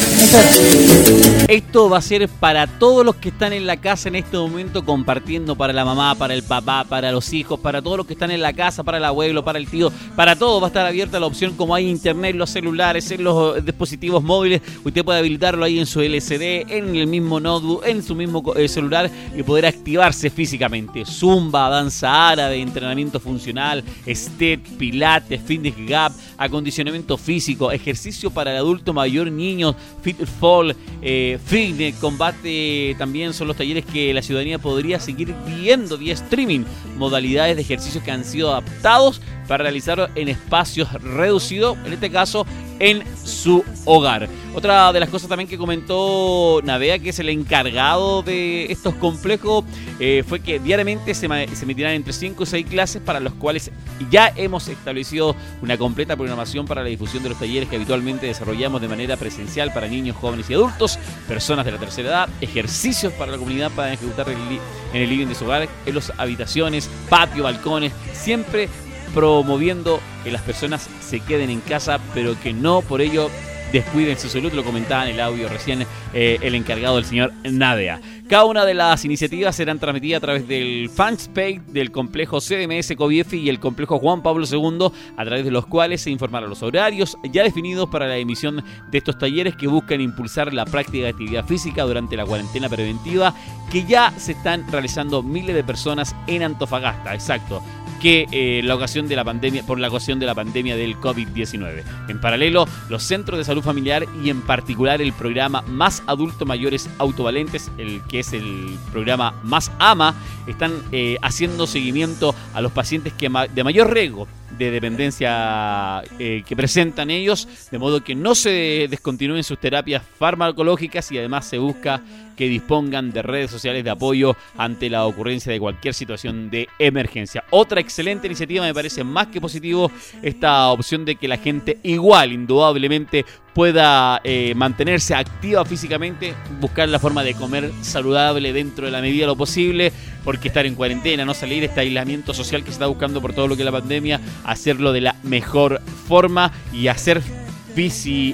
Esto 1.48 1.90
va 1.90 2.00
a 2.00 2.02
ser 2.02 2.28
para 2.28 2.66
todos 2.66 3.06
los 3.06 3.16
que 3.16 3.30
están 3.30 3.54
en 3.54 3.68
la 3.68 3.78
casa 3.78 4.10
en 4.10 4.16
este 4.16 4.36
momento 4.36 4.84
compartiendo 4.84 5.56
para 5.56 5.74
la 5.74 5.86
mamá, 5.86 6.16
para 6.16 6.34
el 6.34 6.44
papá, 6.44 6.84
para 6.84 7.12
los 7.12 7.32
hijos, 7.34 7.60
para 7.60 7.82
todos 7.82 7.98
los 7.98 8.08
que 8.08 8.14
están 8.14 8.32
en 8.32 8.42
la 8.42 8.52
casa, 8.52 8.84
para 8.84 8.98
el 8.98 9.06
abuelo, 9.06 9.46
para 9.46 9.60
el 9.60 9.68
tío, 9.68 9.92
para 10.16 10.36
todos 10.36 10.62
va 10.62 10.68
a 10.68 10.70
estar 10.70 10.86
abierta 10.86 11.20
la 11.20 11.28
opción 11.28 11.54
como 11.54 11.76
hay 11.76 11.88
internet, 11.88 12.36
los 12.36 12.50
celulares, 12.50 13.12
en 13.12 13.24
los 13.24 13.64
dispositivos 13.64 14.24
móviles, 14.24 14.62
usted 14.84 15.06
puede 15.06 15.20
habilitarlo 15.20 15.64
ahí 15.64 15.80
en 15.80 15.86
su 15.86 16.02
LCD, 16.02 16.70
en 16.70 16.96
el 16.96 17.08
mismo 17.08 17.40
notebook, 17.40 17.86
en 17.86 18.04
su 18.04 18.16
mismo 18.16 18.44
eh, 18.56 18.68
celular 18.68 19.10
y 19.36 19.44
poder 19.44 19.68
activarse 19.68 20.30
físicamente. 20.30 21.06
Zumba, 21.06 21.70
danza 21.70 22.30
árabe, 22.30 22.60
entrenamiento 22.60 23.20
funcional, 23.20 23.84
step, 24.08 24.62
pilates, 24.78 25.42
fitness 25.42 25.76
gap, 25.88 26.12
acondicionamiento 26.38 27.18
físico, 27.18 27.72
ejercicio 27.72 28.32
para 28.32 28.52
el 28.52 28.58
adulto 28.58 28.94
mayor, 28.94 29.32
niños, 29.32 29.76
Fitfall, 30.08 30.74
eh, 31.02 31.94
Combate 32.00 32.96
también 32.98 33.34
son 33.34 33.50
los 33.50 33.58
talleres 33.58 33.84
que 33.86 34.14
la 34.14 34.22
ciudadanía 34.22 34.58
podría 34.58 35.02
seguir 35.02 35.36
viendo 35.46 35.98
vía 35.98 36.14
streaming. 36.14 36.64
Modalidades 36.96 37.58
de 37.58 37.62
ejercicios 37.62 38.02
que 38.04 38.12
han 38.12 38.24
sido 38.24 38.52
adaptados 38.52 39.22
para 39.48 39.64
realizarlo 39.64 40.10
en 40.16 40.28
espacios 40.28 40.92
reducidos, 41.02 41.78
en 41.86 41.94
este 41.94 42.10
caso 42.10 42.46
en 42.80 43.04
su 43.24 43.64
hogar. 43.86 44.28
Otra 44.54 44.92
de 44.92 45.00
las 45.00 45.10
cosas 45.10 45.30
también 45.30 45.48
que 45.48 45.58
comentó 45.58 46.62
Navea, 46.64 47.00
que 47.00 47.10
es 47.10 47.20
el 47.20 47.30
encargado 47.30 48.24
de 48.24 48.72
estos 48.72 48.96
complejos, 48.96 49.66
eh, 50.00 50.24
fue 50.28 50.40
que 50.40 50.60
diariamente 50.60 51.14
se, 51.14 51.28
se 51.28 51.64
emitirán 51.64 51.94
entre 51.94 52.14
5 52.14 52.44
y 52.44 52.46
6 52.46 52.66
clases 52.66 53.02
para 53.02 53.20
los 53.20 53.34
cuales 53.34 53.72
ya 54.10 54.32
hemos 54.36 54.68
establecido 54.68 55.36
una 55.62 55.78
completa 55.78 56.16
programación 56.16 56.66
para 56.66 56.84
la 56.84 56.90
difusión 56.90 57.24
de 57.24 57.30
los 57.30 57.40
talleres 57.40 57.70
que 57.70 57.76
habitualmente 57.76 58.26
desarrollamos 58.26 58.82
de 58.82 58.88
manera 58.88 59.18
presencial 59.18 59.72
para 59.74 59.88
niños, 59.88 60.16
jóvenes 60.16 60.50
y 60.50 60.54
adultos, 60.54 60.98
personas 61.28 61.66
de 61.66 61.72
la 61.72 61.78
tercera 61.78 62.10
edad, 62.10 62.30
ejercicios 62.42 63.14
para 63.14 63.32
la 63.32 63.38
comunidad 63.38 63.72
para 63.72 63.94
ejecutar 63.94 64.28
en 64.30 65.02
el 65.02 65.10
living 65.10 65.28
de 65.28 65.36
su 65.36 65.46
hogar, 65.46 65.68
en 65.86 65.96
las 65.96 66.12
habitaciones, 66.18 66.90
patio, 67.10 67.44
balcones, 67.44 67.94
siempre 68.14 68.70
promoviendo 69.14 70.00
que 70.24 70.32
las 70.32 70.42
personas 70.42 70.90
se 71.02 71.20
queden 71.20 71.50
en 71.50 71.62
casa, 71.62 72.00
pero 72.14 72.40
que 72.40 72.54
no 72.54 72.82
por 72.82 73.02
ello 73.02 73.30
descuiden 73.72 74.18
su 74.18 74.30
salud, 74.30 74.54
lo 74.54 74.64
comentaba 74.64 75.08
en 75.08 75.16
el 75.16 75.20
audio 75.20 75.50
recién 75.50 75.86
eh, 76.14 76.38
el 76.42 76.56
encargado 76.56 76.96
del 76.96 77.06
señor 77.06 77.34
Nadia. 77.44 78.02
Cada 78.30 78.44
una 78.44 78.66
de 78.66 78.74
las 78.74 79.06
iniciativas 79.06 79.56
serán 79.56 79.80
transmitidas 79.80 80.18
a 80.18 80.26
través 80.26 80.48
del 80.50 80.90
fanpage 80.90 81.62
del 81.68 81.92
complejo 81.92 82.42
CDMS 82.42 82.94
Coviefi 82.98 83.38
y 83.38 83.48
el 83.48 83.62
complejo 83.62 84.00
Juan 84.00 84.22
Pablo 84.22 84.46
II, 84.46 84.90
a 85.16 85.24
través 85.24 85.46
de 85.46 85.52
los 85.52 85.66
cuales 85.66 86.02
se 86.02 86.10
informarán 86.10 86.50
los 86.50 86.62
horarios 86.62 87.18
ya 87.32 87.44
definidos 87.44 87.88
para 87.88 88.06
la 88.06 88.18
emisión 88.18 88.62
de 88.92 88.98
estos 88.98 89.18
talleres 89.18 89.56
que 89.56 89.68
buscan 89.68 90.02
impulsar 90.02 90.54
la 90.54 90.66
práctica 90.66 91.06
de 91.06 91.12
actividad 91.12 91.46
física 91.46 91.84
durante 91.84 92.18
la 92.18 92.26
cuarentena 92.26 92.68
preventiva 92.68 93.34
que 93.72 93.86
ya 93.86 94.12
se 94.18 94.34
están 94.34 94.70
realizando 94.70 95.24
miles 95.24 95.56
de 95.56 95.64
personas 95.64 96.14
en 96.28 96.44
Antofagasta. 96.44 97.14
Exacto 97.14 97.64
que 98.00 98.28
eh, 98.32 98.62
la 98.64 98.76
ocasión 98.76 99.08
de 99.08 99.16
la 99.16 99.24
pandemia, 99.24 99.64
por 99.64 99.80
la 99.80 99.88
ocasión 99.88 100.20
de 100.20 100.26
la 100.26 100.36
pandemia 100.36 100.76
del 100.76 100.98
COVID-19. 100.98 101.84
En 102.10 102.22
paralelo, 102.22 102.66
los 102.90 103.04
centros 103.04 103.38
de 103.38 103.46
salud 103.46 103.64
familiar 103.64 104.06
y 104.24 104.30
en 104.30 104.42
particular 104.42 105.02
el 105.02 105.14
programa 105.14 105.62
Más 105.64 106.04
Adultos 106.08 106.48
Mayores 106.48 106.90
Autovalentes, 107.00 107.72
el 107.78 108.02
que 108.04 108.17
es 108.20 108.34
el 108.34 108.78
programa 108.92 109.34
Más 109.44 109.72
AMA, 109.80 110.16
están 110.48 110.74
eh, 110.92 111.18
haciendo 111.22 111.68
seguimiento 111.68 112.34
a 112.54 112.62
los 112.62 112.72
pacientes 112.72 113.14
que 113.14 113.30
de 113.54 113.64
mayor 113.64 113.94
riesgo 113.94 114.28
de 114.58 114.72
dependencia 114.72 116.02
eh, 116.20 116.44
que 116.48 116.56
presentan 116.56 117.10
ellos, 117.10 117.48
de 117.72 117.78
modo 117.78 118.04
que 118.04 118.16
no 118.16 118.36
se 118.36 118.88
descontinúen 118.90 119.44
sus 119.44 119.60
terapias 119.60 120.04
farmacológicas 120.18 121.12
y 121.12 121.18
además 121.18 121.46
se 121.46 121.58
busca 121.58 122.02
que 122.38 122.48
dispongan 122.48 123.12
de 123.12 123.24
redes 123.24 123.52
sociales 123.52 123.84
de 123.84 123.90
apoyo 123.90 124.38
ante 124.58 124.90
la 124.90 125.06
ocurrencia 125.06 125.52
de 125.52 125.60
cualquier 125.60 125.94
situación 125.94 126.50
de 126.50 126.70
emergencia. 126.80 127.44
Otra 127.50 127.82
excelente 127.82 128.28
iniciativa, 128.28 128.64
me 128.64 128.74
parece 128.74 129.04
más 129.04 129.28
que 129.28 129.42
positivo 129.42 129.92
esta 130.22 130.68
opción 130.70 131.04
de 131.04 131.16
que 131.16 131.28
la 131.28 131.38
gente 131.38 131.80
igual, 131.84 132.32
indudablemente, 132.32 133.26
pueda 133.58 134.22
eh, 134.24 134.54
mantenerse 134.56 135.16
activa 135.16 135.66
físicamente, 135.66 136.36
buscar 136.62 136.88
la 136.90 137.00
forma 137.00 137.24
de 137.24 137.34
comer 137.34 137.72
saludable 137.82 138.54
dentro 138.54 138.86
de 138.86 138.92
la 138.92 139.02
medida 139.02 139.22
de 139.22 139.28
lo 139.28 139.36
posible, 139.36 139.92
porque 140.24 140.50
estar 140.50 140.68
en 140.68 140.76
cuarentena, 140.76 141.26
no 141.26 141.34
salir, 141.34 141.64
este 141.64 141.80
aislamiento 141.80 142.36
social 142.36 142.62
que 142.62 142.68
se 142.68 142.74
está 142.74 142.86
buscando 142.86 143.20
por 143.20 143.34
todo 143.34 143.48
lo 143.48 143.56
que 143.56 143.64
es 143.64 143.66
la 143.66 143.72
pandemia, 143.72 144.22
hacerlo 144.44 144.94
de 144.94 145.02
la 145.02 145.16
mejor 145.24 145.82
forma 146.08 146.52
y 146.74 146.88
hacer 146.88 147.22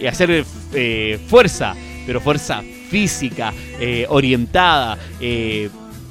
hacer 0.08 0.46
fuerza, 1.28 1.76
pero 2.06 2.22
fuerza 2.22 2.64
física, 2.90 3.54
orientada, 4.08 4.98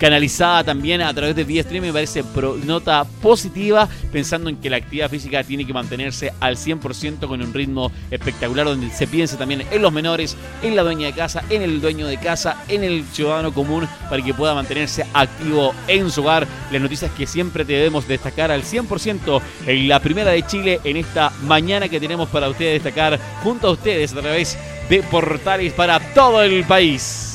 canalizada 0.02 0.64
también 0.64 1.00
a 1.00 1.14
través 1.14 1.36
de 1.36 1.44
vía 1.44 1.60
streaming, 1.60 1.86
me 1.86 1.92
parece 1.92 2.24
nota 2.64 3.04
positiva, 3.04 3.88
pensando 4.10 4.50
en 4.50 4.56
que 4.56 4.68
la 4.68 4.78
actividad 4.78 5.08
física 5.08 5.44
tiene 5.44 5.64
que 5.64 5.72
mantenerse 5.72 6.32
al 6.40 6.56
100% 6.56 7.28
con 7.28 7.40
un 7.40 7.54
ritmo 7.54 7.92
espectacular, 8.10 8.66
donde 8.66 8.90
se 8.90 9.06
piense 9.06 9.36
también 9.36 9.62
en 9.70 9.80
los 9.80 9.92
menores, 9.92 10.36
en 10.60 10.74
la 10.74 10.82
dueña 10.82 11.06
de 11.06 11.12
casa, 11.12 11.44
en 11.48 11.62
el 11.62 11.80
dueño 11.80 12.08
de 12.08 12.16
casa, 12.18 12.64
en 12.66 12.82
el 12.82 13.04
ciudadano 13.12 13.54
común, 13.54 13.86
para 14.10 14.20
que 14.24 14.34
pueda 14.34 14.56
mantenerse 14.56 15.06
activo 15.14 15.72
en 15.86 16.10
su 16.10 16.22
hogar. 16.22 16.48
Las 16.72 16.82
noticias 16.82 17.12
que 17.12 17.28
siempre 17.28 17.64
debemos 17.64 18.08
destacar 18.08 18.50
al 18.50 18.64
100% 18.64 19.40
en 19.68 19.86
la 19.86 20.00
primera 20.00 20.32
de 20.32 20.44
Chile 20.44 20.80
en 20.82 20.96
esta 20.96 21.30
mañana 21.44 21.88
que 21.88 22.00
tenemos 22.00 22.28
para 22.28 22.48
ustedes 22.48 22.82
destacar 22.82 23.20
junto 23.44 23.68
a 23.68 23.70
ustedes 23.70 24.12
a 24.14 24.20
través 24.20 24.58
de 24.88 25.00
portales 25.04 25.72
para 25.74 26.00
todo 26.12 26.42
el 26.42 26.64
país 26.64 27.31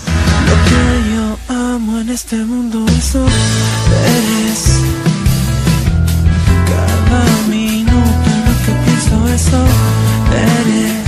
amo 1.48 2.00
en 2.00 2.10
este 2.10 2.36
mundo, 2.38 2.86
eso 2.98 3.20
eres. 3.20 4.82
Cada 6.68 7.48
minuto 7.48 8.30
en 8.36 8.46
lo 8.46 8.54
que 8.66 8.74
pienso, 8.86 9.28
eso 9.34 9.66
eres. 10.32 11.08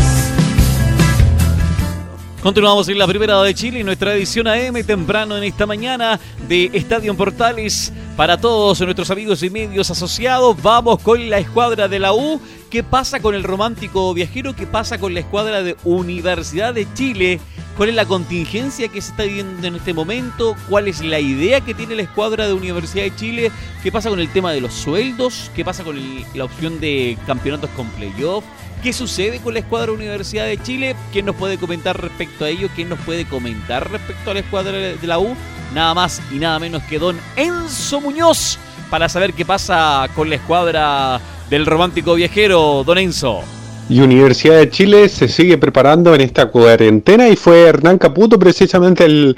Continuamos 2.41 2.88
en 2.88 2.97
la 2.97 3.05
primera 3.05 3.41
de 3.43 3.53
Chile, 3.53 3.83
nuestra 3.83 4.13
edición 4.13 4.47
AM 4.47 4.83
temprano 4.85 5.38
en 5.38 5.43
esta 5.43 5.65
mañana 5.65 6.19
de 6.47 6.69
Estadio 6.73 7.15
Portales. 7.15 7.91
Para 8.15 8.38
todos 8.39 8.79
nuestros 8.81 9.11
amigos 9.11 9.43
y 9.43 9.49
medios 9.49 9.91
asociados, 9.91 10.61
vamos 10.61 10.99
con 11.01 11.29
la 11.29 11.38
escuadra 11.39 11.88
de 11.88 11.99
la 11.99 12.13
U. 12.13 12.41
¿Qué 12.69 12.83
pasa 12.83 13.19
con 13.19 13.35
el 13.35 13.43
romántico 13.43 14.13
viajero? 14.13 14.55
¿Qué 14.55 14.67
pasa 14.67 14.97
con 14.97 15.13
la 15.13 15.19
escuadra 15.19 15.63
de 15.63 15.75
Universidad 15.83 16.73
de 16.73 16.88
Chile? 16.93 17.39
Cuál 17.79 17.88
es 17.88 17.95
la 17.95 18.03
contingencia 18.03 18.89
que 18.89 19.00
se 19.00 19.12
está 19.12 19.24
viviendo 19.24 19.65
en 19.65 19.77
este 19.77 19.93
momento, 19.93 20.53
cuál 20.67 20.89
es 20.89 21.00
la 21.00 21.21
idea 21.21 21.62
que 21.62 21.74
tiene 21.74 21.95
la 21.95 22.01
escuadra 22.01 22.45
de 22.45 22.51
Universidad 22.51 23.05
de 23.05 23.15
Chile, 23.15 23.53
qué 23.81 23.89
pasa 23.89 24.09
con 24.09 24.19
el 24.19 24.27
tema 24.27 24.51
de 24.51 24.59
los 24.59 24.74
sueldos, 24.74 25.50
qué 25.55 25.63
pasa 25.63 25.86
con 25.86 25.98
la 26.33 26.43
opción 26.43 26.81
de 26.81 27.17
campeonatos 27.25 27.69
con 27.77 27.88
playoff, 27.91 28.43
qué 28.83 28.91
sucede 28.91 29.39
con 29.39 29.53
la 29.53 29.62
escuadra 29.62 29.93
Universidad 29.93 30.45
de 30.45 30.62
Chile, 30.62 30.93
quién 31.13 31.25
nos 31.25 31.38
puede 31.38 31.57
comentar 31.57 31.98
respecto 32.01 32.43
a 32.43 32.50
ello, 32.50 32.67
quién 32.75 32.89
nos 32.89 33.00
puede 33.00 33.24
comentar 33.24 33.89
respecto 33.89 34.31
a 34.31 34.33
la 34.33 34.41
escuadra 34.41 34.74
de 34.74 35.07
la 35.07 35.17
U, 35.17 35.33
nada 35.74 35.93
más 35.93 36.21
y 36.33 36.36
nada 36.36 36.59
menos 36.59 36.83
que 36.83 37.00
don 37.00 37.17
Enzo 37.38 38.01
Muñoz 38.01 38.59
para 38.89 39.07
saber 39.07 39.33
qué 39.33 39.45
pasa 39.45 40.09
con 40.17 40.29
la 40.29 40.36
escuadra 40.36 41.21
del 41.50 41.65
romántico 41.65 42.15
viajero, 42.15 42.83
don 42.86 42.98
Enzo 42.98 43.41
Universidad 43.89 44.58
de 44.58 44.69
Chile 44.69 45.10
se 45.10 45.27
sigue 45.27 45.58
preparando 45.58 46.13
en 46.13 46.22
esta 46.22 46.46
cuarentena 46.46 47.27
y 47.27 47.36
fue 47.36 47.62
Hernán 47.62 47.98
Caputo 47.98 48.38
precisamente 48.38 49.05
el, 49.05 49.36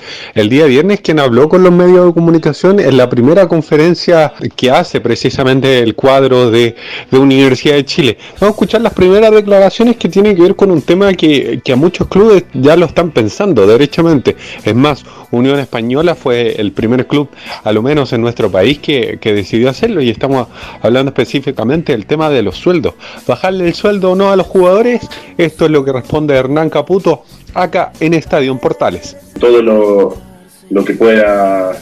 día 0.50 0.66
viernes 0.66 1.00
quien 1.00 1.20
habló 1.20 1.48
con 1.48 1.64
los 1.64 1.72
medios 1.72 2.08
de 2.08 2.14
comunicación 2.14 2.80
en 2.82 2.98
la 2.98 3.10
primera 3.10 3.48
conferencia 3.48 4.34
que 4.58 4.70
hace 4.70 5.00
precisamente 5.00 5.80
el 5.80 5.96
cuadro 5.96 6.52
de, 6.52 6.76
de 7.10 7.18
Universidad 7.18 7.76
de 7.76 7.86
Chile. 7.86 8.18
Vamos 8.42 8.48
a 8.48 8.50
escuchar 8.50 8.82
las 8.82 8.94
primeras 8.94 9.32
declaraciones 9.32 9.96
que 9.96 10.10
tienen 10.10 10.36
que 10.36 10.42
ver 10.42 10.56
con 10.58 10.70
un 10.70 10.82
tema 10.82 11.14
que, 11.14 11.62
que 11.64 11.72
a 11.72 11.78
muchos 11.78 12.08
clubes 12.08 12.44
ya 12.54 12.76
lo 12.76 12.88
están 12.88 13.12
pensando 13.12 13.66
derechamente. 13.66 14.36
Es 14.66 14.76
más, 14.76 15.06
Unión 15.32 15.60
Española 15.60 16.14
fue 16.14 16.60
el 16.60 16.74
primer 16.74 17.08
club, 17.08 17.30
a 17.64 17.72
lo 17.72 17.82
menos 17.82 18.12
en 18.14 18.22
nuestro 18.22 18.52
país, 18.52 18.80
que, 18.80 19.18
decidió 19.22 19.70
hacerlo 19.70 20.02
y 20.02 20.10
estamos 20.10 20.48
hablando 20.82 21.10
específicamente 21.10 21.94
del 21.94 22.06
tema 22.06 22.30
de 22.30 22.42
los 22.42 22.58
sueldos. 22.58 22.96
Bajarle 23.26 23.68
el 23.68 23.74
sueldo 23.74 24.12
o 24.12 24.16
no 24.16 24.30
a 24.30 24.36
los 24.42 24.48
jugadores, 24.48 25.08
esto 25.38 25.66
es 25.66 25.72
lo 25.72 25.86
que 25.86 25.92
responde 25.92 26.36
Hernán 26.36 26.72
Caputo 26.72 27.24
acá 27.54 27.92
en 28.00 28.16
Estadio 28.16 28.58
Portales. 28.58 29.16
Todo 29.40 29.62
lo, 29.62 30.18
lo 30.72 30.84
que 30.84 30.94
pueda 30.94 31.74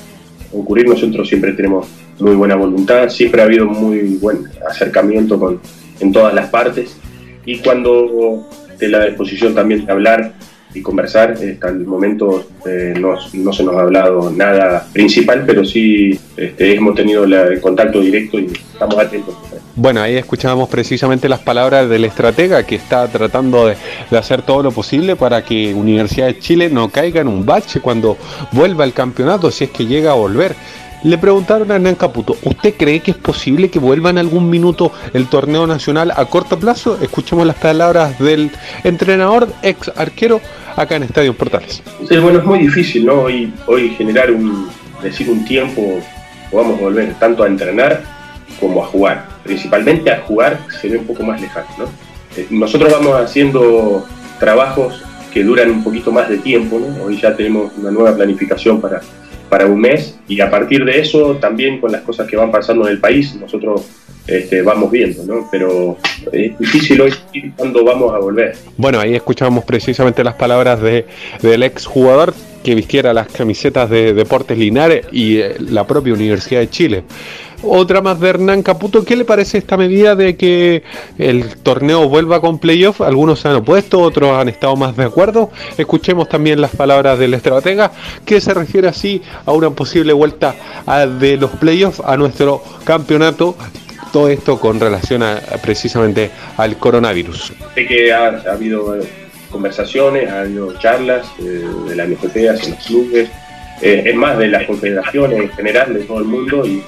ocurrir, 0.52 0.90
nosotros 0.90 1.30
siempre 1.30 1.54
tenemos 1.54 1.88
muy 2.20 2.36
buena 2.36 2.56
voluntad, 2.56 3.08
siempre 3.08 3.42
ha 3.42 3.46
habido 3.46 3.66
muy 3.66 4.18
buen 4.18 4.44
acercamiento 4.70 5.40
con, 5.40 5.62
en 6.02 6.12
todas 6.12 6.34
las 6.34 6.50
partes. 6.50 6.98
Y 7.46 7.60
cuando 7.60 8.46
de 8.78 8.90
la 8.90 9.06
disposición 9.06 9.56
también 9.56 9.86
de 9.86 9.92
hablar 9.94 10.34
y 10.74 10.82
conversar. 10.82 11.32
Hasta 11.32 11.70
el 11.70 11.86
momento 11.86 12.48
eh, 12.66 12.94
no, 13.00 13.16
no, 13.34 13.54
se 13.54 13.64
nos 13.64 13.76
ha 13.76 13.82
hablado 13.82 14.30
nada 14.32 14.88
principal, 14.92 15.44
pero 15.46 15.66
sí 15.66 16.20
este, 16.38 16.76
hemos 16.76 16.96
tenido 16.96 17.24
el 17.24 17.60
contacto 17.60 18.00
directo 18.02 18.40
y 18.40 18.46
estamos 18.46 18.98
atentos. 18.98 19.36
Bueno, 19.76 20.02
ahí 20.02 20.16
escuchábamos 20.16 20.70
precisamente 20.70 21.30
las 21.30 21.40
palabras 21.40 21.90
del 21.90 22.06
estratega 22.06 22.64
que 22.64 22.76
está 22.76 23.08
tratando 23.08 23.68
de, 23.68 23.76
de, 24.10 24.18
hacer 24.18 24.42
todo 24.42 24.62
lo 24.62 24.72
posible 24.72 25.16
para 25.16 25.44
que 25.44 25.74
Universidad 25.74 26.28
de 26.28 26.40
Chile 26.40 26.70
no 26.70 26.90
caiga 26.90 27.22
en 27.22 27.28
un 27.28 27.46
bache 27.46 27.80
cuando 27.80 28.18
vuelva 28.52 28.84
al 28.84 28.94
campeonato, 28.94 29.52
si 29.52 29.66
es 29.66 29.70
que 29.70 29.86
llega 29.86 30.12
a 30.12 30.16
volver. 30.16 30.56
Le 31.04 31.18
preguntaron 31.18 31.72
a 31.72 31.76
Hernán 31.76 31.96
Caputo, 31.96 32.36
¿usted 32.44 32.74
cree 32.78 33.00
que 33.00 33.12
es 33.12 33.18
posible 33.18 33.70
que 33.70 33.80
vuelva 33.80 34.10
en 34.10 34.18
algún 34.18 34.50
minuto 34.50 34.92
el 35.14 35.28
torneo 35.28 35.66
nacional 35.66 36.12
a 36.14 36.26
corto 36.26 36.60
plazo? 36.60 37.00
Escuchemos 37.02 37.48
las 37.48 37.56
palabras 37.56 38.20
del 38.20 38.52
entrenador, 38.84 39.48
ex 39.62 39.90
arquero, 39.96 40.42
acá 40.76 40.98
en 40.98 41.04
Estadio 41.04 41.34
Portales. 41.34 41.82
Bueno, 42.10 42.40
es 42.40 42.44
muy 42.44 42.60
difícil, 42.60 43.06
¿no? 43.06 43.22
Hoy, 43.22 43.54
hoy 43.68 43.92
generar 43.92 44.30
un, 44.30 44.68
decir 45.02 45.30
un 45.30 45.46
tiempo, 45.46 46.02
podamos 46.52 46.78
volver 46.82 47.14
tanto 47.14 47.44
a 47.44 47.48
entrenar 47.48 48.04
como 48.60 48.84
a 48.84 48.88
jugar. 48.88 49.26
Principalmente 49.46 50.12
a 50.12 50.20
jugar 50.22 50.60
se 50.82 50.90
ve 50.90 50.98
un 50.98 51.06
poco 51.06 51.24
más 51.24 51.40
lejano, 51.40 51.68
¿no? 51.78 51.86
Eh, 52.36 52.46
nosotros 52.50 52.92
vamos 52.92 53.16
haciendo 53.16 54.06
trabajos 54.38 55.02
que 55.34 55.46
duran 55.46 55.72
un 55.72 55.82
poquito 55.82 56.12
más 56.12 56.28
de 56.28 56.40
tiempo, 56.40 56.78
¿no? 56.78 57.06
Hoy 57.06 57.22
ya 57.22 57.34
tenemos 57.34 57.72
una 57.78 57.90
nueva 57.90 58.14
planificación 58.14 58.82
para 58.82 59.00
para 59.50 59.66
un 59.66 59.82
mes 59.82 60.18
y 60.28 60.40
a 60.42 60.50
partir 60.50 60.86
de 60.86 61.00
eso 61.00 61.36
también 61.38 61.80
con 61.80 61.92
las 61.92 62.02
cosas 62.02 62.28
que 62.28 62.38
van 62.38 62.52
pasando 62.52 62.86
en 62.86 62.94
el 62.94 63.00
país 63.00 63.36
nosotros 63.36 63.86
este, 64.30 64.62
vamos 64.62 64.92
viendo, 64.92 65.24
¿no? 65.26 65.48
Pero 65.52 65.98
es 66.32 66.58
difícil 66.60 67.02
hoy 67.02 67.14
cuándo 67.56 67.84
vamos 67.84 68.14
a 68.14 68.20
volver. 68.20 68.56
Bueno, 68.78 69.00
ahí 69.00 69.16
escuchábamos 69.16 69.64
precisamente 69.66 70.24
las 70.24 70.36
palabras 70.36 70.82
de, 70.82 71.08
del 71.42 71.64
ex 71.64 71.86
jugador 71.88 72.34
que 72.64 72.76
vistiera 72.76 73.14
las 73.14 73.28
camisetas 73.28 73.90
de 73.90 74.14
Deportes 74.14 74.58
Linares 74.58 75.08
y 75.12 75.38
eh, 75.38 75.56
la 75.60 75.88
propia 75.88 76.14
Universidad 76.14 76.60
de 76.60 76.70
Chile. 76.70 77.04
Otra 77.62 78.02
más 78.02 78.20
de 78.22 78.30
Hernán 78.30 78.64
Caputo, 78.64 79.04
¿qué 79.04 79.18
le 79.18 79.26
parece 79.26 79.58
esta 79.58 79.76
medida 79.76 80.16
de 80.16 80.38
que 80.38 80.84
el 81.18 81.58
torneo 81.58 82.08
vuelva 82.08 82.40
con 82.40 82.58
playoff? 82.58 83.02
Algunos 83.02 83.42
se 83.42 83.50
han 83.50 83.56
opuesto, 83.56 84.00
otros 84.00 84.32
han 84.32 84.48
estado 84.48 84.78
más 84.78 84.96
de 84.96 85.04
acuerdo. 85.04 85.52
Escuchemos 85.78 86.30
también 86.30 86.62
las 86.62 86.72
palabras 86.72 87.20
del 87.20 87.34
estratega, 87.34 87.92
que 88.26 88.40
se 88.40 88.54
refiere 88.54 88.88
así 88.88 89.22
a 89.46 89.52
una 89.52 89.72
posible 89.72 90.14
vuelta 90.14 90.56
de 91.20 91.36
los 91.36 91.52
playoffs 91.52 92.00
a 92.00 92.16
nuestro 92.16 92.64
campeonato 92.86 93.56
todo 94.12 94.30
esto 94.30 94.60
con 94.60 94.80
relación 94.80 95.22
a, 95.22 95.40
precisamente 95.62 96.32
al 96.58 96.78
coronavirus. 96.78 97.54
Sé 97.76 97.86
que 97.86 98.12
ha, 98.12 98.28
habido 98.52 98.96
eh, 98.96 99.08
conversaciones, 99.52 100.30
ha 100.30 100.42
habido 100.42 100.74
charlas 100.80 101.28
eh, 101.40 101.64
de 101.90 101.96
la 101.96 102.06
NFP 102.06 102.38
los 102.38 102.86
clubes, 102.88 103.30
eh, 103.82 104.04
es 104.06 104.16
más 104.16 104.38
de 104.38 104.48
las 104.48 104.66
confederaciones 104.66 105.40
en 105.40 105.50
general 105.52 105.94
de 105.94 106.04
todo 106.06 106.20
el 106.20 106.26
mundo 106.26 106.66
y 106.66 106.84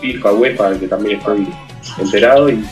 FIFA, 0.00 0.32
UEFA, 0.32 0.78
que 0.78 0.88
también 0.88 1.18
estoy 1.18 1.46
enterado. 1.98 2.48
Y, 2.48 2.64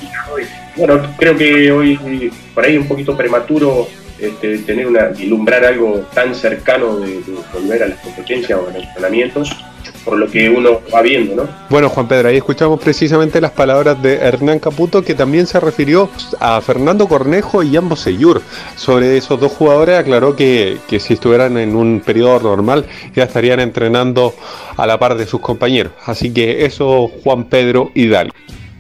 bueno, 0.77 1.01
creo 1.19 1.37
que 1.37 1.71
hoy 1.71 2.31
por 2.55 2.65
ahí 2.65 2.77
un 2.77 2.89
poquito 2.89 3.17
prematuro 3.17 3.89
este, 4.19 4.59
tener 4.59 4.87
una, 4.87 5.11
ilumbrar 5.19 5.65
algo 5.65 6.07
tan 6.15 6.35
cercano 6.35 6.97
de, 7.01 7.21
volver 7.53 7.83
a 7.83 7.89
las 7.89 7.99
competencias 7.99 8.59
o 8.59 8.69
a 8.69 8.73
los 8.73 8.83
entrenamientos 8.83 9.51
por 10.05 10.19
lo 10.19 10.29
que 10.31 10.49
uno 10.49 10.81
va 10.95 11.03
viendo, 11.03 11.35
¿no? 11.35 11.49
Bueno, 11.71 11.89
Juan 11.89 12.07
Pedro, 12.07 12.29
ahí 12.29 12.37
escuchamos 12.37 12.81
precisamente 12.81 13.41
las 13.41 13.53
palabras 13.53 14.01
de 14.03 14.17
Hernán 14.17 14.59
Caputo, 14.59 15.03
que 15.03 15.15
también 15.15 15.47
se 15.47 15.61
refirió 15.61 16.11
a 16.41 16.61
Fernando 16.61 17.09
Cornejo 17.09 17.63
y 17.63 17.77
ambos 17.77 18.01
Seyur. 18.01 18.43
Sobre 18.77 19.17
esos 19.17 19.41
dos 19.41 19.53
jugadores 19.53 19.99
aclaró 19.99 20.37
que, 20.37 20.79
que 20.89 21.01
si 21.01 21.15
estuvieran 21.15 21.57
en 21.57 21.75
un 21.75 22.03
periodo 22.05 22.41
normal 22.41 22.87
ya 23.15 23.25
estarían 23.25 23.61
entrenando 23.61 24.35
a 24.77 24.87
la 24.87 24.99
par 24.99 25.17
de 25.17 25.27
sus 25.27 25.41
compañeros. 25.41 25.93
Así 26.05 26.33
que 26.33 26.65
eso, 26.65 27.11
Juan 27.23 27.45
Pedro 27.45 27.91
Hidalgo. 27.95 28.35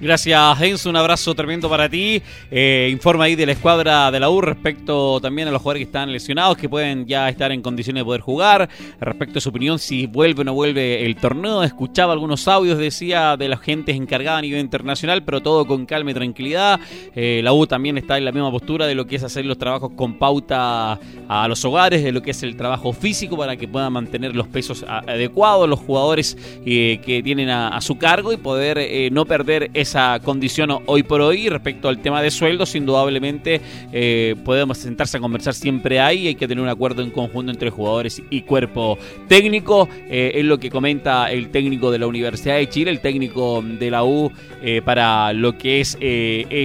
Gracias, 0.04 0.60
Enzo. 0.60 0.90
Un 0.90 0.96
abrazo 0.96 1.34
tremendo 1.34 1.66
para 1.66 1.88
ti. 1.88 2.20
Eh, 2.50 2.90
informa 2.92 3.24
ahí 3.24 3.36
de 3.36 3.46
la 3.46 3.52
escuadra 3.52 4.10
de 4.10 4.20
la 4.20 4.28
U 4.28 4.42
respecto 4.42 5.18
también 5.18 5.48
a 5.48 5.50
los 5.50 5.62
jugadores 5.62 5.80
que 5.80 5.86
están 5.86 6.12
lesionados, 6.12 6.58
que 6.58 6.68
pueden 6.68 7.06
ya 7.06 7.26
estar 7.30 7.50
en 7.52 7.62
condiciones 7.62 8.02
de 8.02 8.04
poder 8.04 8.20
jugar. 8.20 8.68
Respecto 9.00 9.38
a 9.38 9.40
su 9.40 9.48
opinión, 9.48 9.78
si 9.78 10.06
vuelve 10.06 10.42
o 10.42 10.44
no 10.44 10.52
vuelve 10.52 11.06
el 11.06 11.16
torneo. 11.16 11.62
Escuchaba 11.62 12.12
algunos 12.12 12.46
audios, 12.48 12.76
decía, 12.76 13.38
de 13.38 13.48
la 13.48 13.56
gente 13.56 13.92
encargada 13.92 14.36
a 14.36 14.42
nivel 14.42 14.60
internacional, 14.60 15.22
pero 15.22 15.40
todo 15.40 15.66
con 15.66 15.86
calma 15.86 16.10
y 16.10 16.14
tranquilidad. 16.14 16.80
Eh, 17.14 17.40
la 17.42 17.54
U 17.54 17.66
también 17.66 17.96
está 17.96 18.18
en 18.18 18.26
la 18.26 18.32
misma 18.32 18.50
postura 18.50 18.86
de 18.86 18.94
lo 18.94 19.06
que 19.06 19.16
es 19.16 19.22
hacer 19.22 19.46
los 19.46 19.56
trabajos 19.56 19.92
con 19.96 20.18
pauta 20.18 21.00
a 21.30 21.48
los 21.48 21.64
hogares, 21.64 22.04
de 22.04 22.12
lo 22.12 22.20
que 22.20 22.32
es 22.32 22.42
el 22.42 22.56
trabajo 22.56 22.92
físico 22.92 23.38
para 23.38 23.56
que 23.56 23.66
puedan 23.66 23.94
mantener 23.94 24.36
los 24.36 24.48
pesos 24.48 24.84
adecuados 24.86 25.66
los 25.66 25.80
jugadores 25.80 26.36
eh, 26.66 27.00
que 27.06 27.22
tienen 27.22 27.48
a, 27.48 27.80
su 27.80 27.96
cargo 27.96 28.34
y 28.34 28.36
poder 28.36 29.10
no 29.10 29.24
perder 29.24 29.70
ese 29.72 29.93
esa 29.94 30.18
condición 30.18 30.70
hoy 30.86 31.04
por 31.04 31.20
hoy. 31.20 31.48
Respecto 31.48 31.88
al 31.88 31.98
tema 31.98 32.20
de 32.20 32.32
sueldos, 32.32 32.74
indudablemente 32.74 33.60
eh, 33.92 34.34
podemos 34.44 34.78
sentarse 34.78 35.18
a 35.18 35.20
conversar 35.20 35.54
siempre 35.54 36.00
ahí. 36.00 36.26
Hay 36.26 36.34
que 36.34 36.48
tener 36.48 36.60
un 36.60 36.68
acuerdo 36.68 37.00
en 37.00 37.12
conjunto 37.12 37.52
entre 37.52 37.70
jugadores 37.70 38.20
y 38.28 38.42
cuerpo 38.42 38.98
técnico. 39.28 39.88
Eh, 40.10 40.32
es 40.34 40.44
lo 40.44 40.58
que 40.58 40.68
comenta 40.68 41.30
el 41.30 41.50
técnico 41.50 41.92
de 41.92 42.00
la 42.00 42.08
Universidad 42.08 42.56
de 42.56 42.68
Chile, 42.68 42.90
el 42.90 43.00
técnico 43.00 43.62
de 43.62 43.88
la 43.88 44.02
U, 44.02 44.32
eh, 44.62 44.82
para 44.84 45.32
lo 45.32 45.56
que 45.56 45.80
es 45.80 45.96